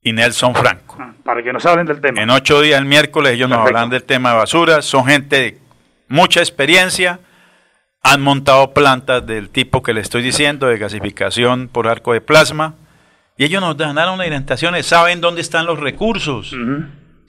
y 0.00 0.14
Nelson 0.14 0.54
Franco. 0.54 0.96
Ah, 0.98 1.12
para 1.22 1.42
que 1.42 1.52
nos 1.52 1.66
hablen 1.66 1.84
del 1.84 2.00
tema. 2.00 2.22
En 2.22 2.30
ocho 2.30 2.62
días, 2.62 2.80
el 2.80 2.86
miércoles, 2.86 3.34
ellos 3.34 3.50
nos 3.50 3.58
hablan 3.58 3.90
del 3.90 4.02
tema 4.02 4.30
de 4.30 4.36
basura. 4.36 4.80
Son 4.80 5.04
gente 5.04 5.36
de 5.36 5.58
mucha 6.08 6.40
experiencia. 6.40 7.20
Han 8.02 8.22
montado 8.22 8.72
plantas 8.72 9.26
del 9.26 9.50
tipo 9.50 9.82
que 9.82 9.92
le 9.92 10.00
estoy 10.00 10.22
diciendo, 10.22 10.68
de 10.68 10.78
gasificación 10.78 11.68
por 11.68 11.86
arco 11.86 12.14
de 12.14 12.22
plasma. 12.22 12.76
Y 13.38 13.44
ellos 13.44 13.60
nos 13.60 13.76
una 14.14 14.26
orientaciones, 14.26 14.86
saben 14.86 15.20
dónde 15.20 15.40
están 15.40 15.66
los 15.66 15.78
recursos. 15.78 16.54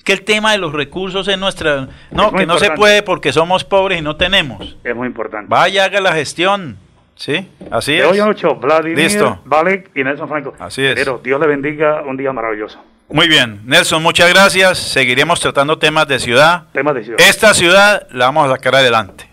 Que 0.03 0.13
el 0.13 0.23
tema 0.23 0.53
de 0.53 0.57
los 0.57 0.71
recursos 0.71 1.27
es 1.27 1.37
nuestra... 1.37 1.89
No, 2.11 2.31
que 2.31 2.45
no 2.45 2.57
se 2.57 2.71
puede 2.71 3.03
porque 3.03 3.33
somos 3.33 3.65
pobres 3.65 3.99
y 3.99 4.01
no 4.01 4.15
tenemos. 4.15 4.77
Es 4.83 4.95
muy 4.95 5.07
importante. 5.07 5.47
Vaya, 5.49 5.83
haga 5.85 5.99
la 5.99 6.13
gestión. 6.13 6.77
Sí, 7.15 7.45
así 7.71 7.93
de 7.93 7.99
es. 8.01 8.05
hoy 8.11 8.19
ocho, 8.19 8.55
Vladimir, 8.55 8.99
Listo. 8.99 9.41
Valek 9.43 9.89
y 9.95 10.03
Nelson 10.03 10.29
Franco. 10.29 10.53
Así 10.59 10.85
es. 10.85 10.93
Pero 10.93 11.19
Dios 11.21 11.39
le 11.41 11.47
bendiga 11.47 12.03
un 12.03 12.15
día 12.15 12.31
maravilloso. 12.31 12.79
Muy 13.09 13.27
bien, 13.27 13.61
Nelson, 13.65 14.03
muchas 14.03 14.29
gracias. 14.29 14.77
Seguiremos 14.77 15.39
tratando 15.39 15.79
temas 15.79 16.07
de 16.07 16.19
ciudad. 16.19 16.65
Temas 16.73 16.93
de 16.93 17.03
ciudad. 17.05 17.19
Esta 17.19 17.53
ciudad 17.55 18.05
la 18.11 18.25
vamos 18.27 18.47
a 18.47 18.51
sacar 18.55 18.75
adelante. 18.75 19.27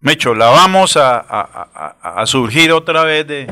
Mecho, 0.00 0.34
la 0.34 0.46
vamos 0.46 0.96
a, 0.96 1.18
a- 1.18 1.94
a- 2.02 2.20
a 2.22 2.26
surgir 2.26 2.72
otra 2.72 3.04
vez 3.04 3.26
de, 3.26 3.50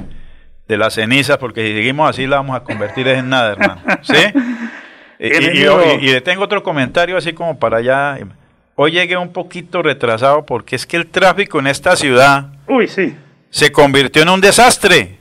de 0.72 0.78
las 0.78 0.94
cenizas, 0.94 1.38
porque 1.38 1.66
si 1.66 1.72
seguimos 1.74 2.08
así 2.10 2.26
la 2.26 2.36
vamos 2.36 2.56
a 2.56 2.64
convertir 2.64 3.06
en 3.08 3.28
nada, 3.28 3.52
hermano. 3.52 3.80
¿Sí? 4.02 4.14
Y, 5.24 5.26
y- 5.26 5.62
y- 5.62 6.08
y 6.08 6.12
le 6.14 6.20
tengo 6.20 6.42
otro 6.42 6.64
comentario 6.64 7.16
así 7.16 7.32
como 7.32 7.56
para 7.56 7.76
allá. 7.76 8.18
Hoy 8.74 8.90
llegué 8.90 9.16
un 9.16 9.32
poquito 9.32 9.80
retrasado 9.80 10.44
porque 10.44 10.74
es 10.74 10.84
que 10.84 10.96
el 10.96 11.06
tráfico 11.06 11.60
en 11.60 11.68
esta 11.68 11.94
ciudad 11.94 12.46
Uy, 12.66 12.88
sí. 12.88 13.14
se 13.48 13.70
convirtió 13.70 14.22
en 14.22 14.30
un 14.30 14.40
desastre. 14.40 15.18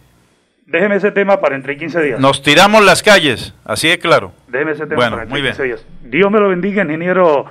Déjeme 0.65 0.95
ese 0.95 1.11
tema 1.11 1.39
para 1.39 1.55
entre 1.55 1.77
15 1.77 2.01
días. 2.01 2.19
Nos 2.19 2.41
tiramos 2.41 2.83
las 2.83 3.03
calles, 3.03 3.53
así 3.63 3.89
de 3.89 3.99
claro. 3.99 4.31
Déjeme 4.47 4.71
ese 4.71 4.85
tema 4.87 4.95
Bueno, 4.95 5.11
para 5.17 5.23
entre 5.23 5.33
muy 5.33 5.41
bien. 5.43 5.53
15 5.53 5.63
días. 5.65 5.85
Dios 6.03 6.31
me 6.31 6.39
lo 6.39 6.49
bendiga, 6.49 6.81
ingeniero 6.81 7.45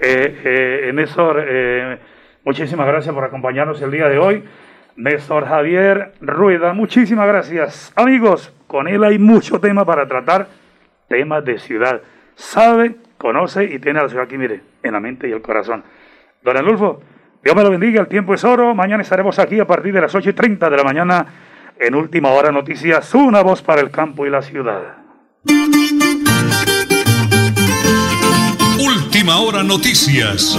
eh, 0.00 0.40
eh, 0.44 0.92
Néstor. 0.94 1.44
eh, 1.44 1.98
muchísimas 2.44 2.86
gracias 2.86 3.12
por 3.12 3.24
acompañarnos 3.24 3.82
el 3.82 3.90
día 3.90 4.08
de 4.08 4.18
hoy. 4.18 4.44
Néstor 4.96 5.46
Javier 5.46 6.12
Rueda, 6.20 6.72
muchísimas 6.72 7.26
gracias. 7.26 7.92
Amigos, 7.96 8.52
con 8.66 8.88
él 8.88 9.04
hay 9.04 9.18
mucho 9.18 9.60
tema 9.60 9.84
para 9.84 10.06
tratar, 10.06 10.48
temas 11.08 11.44
de 11.44 11.58
ciudad. 11.58 12.00
Sabe, 12.34 12.96
conoce 13.18 13.64
y 13.64 13.78
tiene 13.78 14.00
a 14.00 14.02
la 14.04 14.08
ciudad 14.08 14.24
aquí, 14.24 14.38
mire, 14.38 14.60
en 14.82 14.92
la 14.92 15.00
mente 15.00 15.28
y 15.28 15.32
el 15.32 15.42
corazón. 15.42 15.82
Don 16.42 16.56
Adolfo, 16.56 17.02
Dios 17.42 17.56
me 17.56 17.62
lo 17.62 17.70
bendiga, 17.70 18.00
el 18.00 18.08
tiempo 18.08 18.34
es 18.34 18.44
oro. 18.44 18.74
Mañana 18.74 19.02
estaremos 19.02 19.38
aquí 19.38 19.60
a 19.60 19.66
partir 19.66 19.92
de 19.92 20.00
las 20.00 20.14
8 20.14 20.30
y 20.30 20.32
30 20.32 20.70
de 20.70 20.76
la 20.76 20.84
mañana 20.84 21.26
en 21.78 21.94
Última 21.94 22.30
Hora 22.30 22.52
Noticias, 22.52 23.14
una 23.14 23.42
voz 23.42 23.62
para 23.62 23.80
el 23.80 23.90
campo 23.90 24.26
y 24.26 24.30
la 24.30 24.42
ciudad. 24.42 24.96
Última 28.78 29.38
hora 29.38 29.62
noticias. 29.62 30.58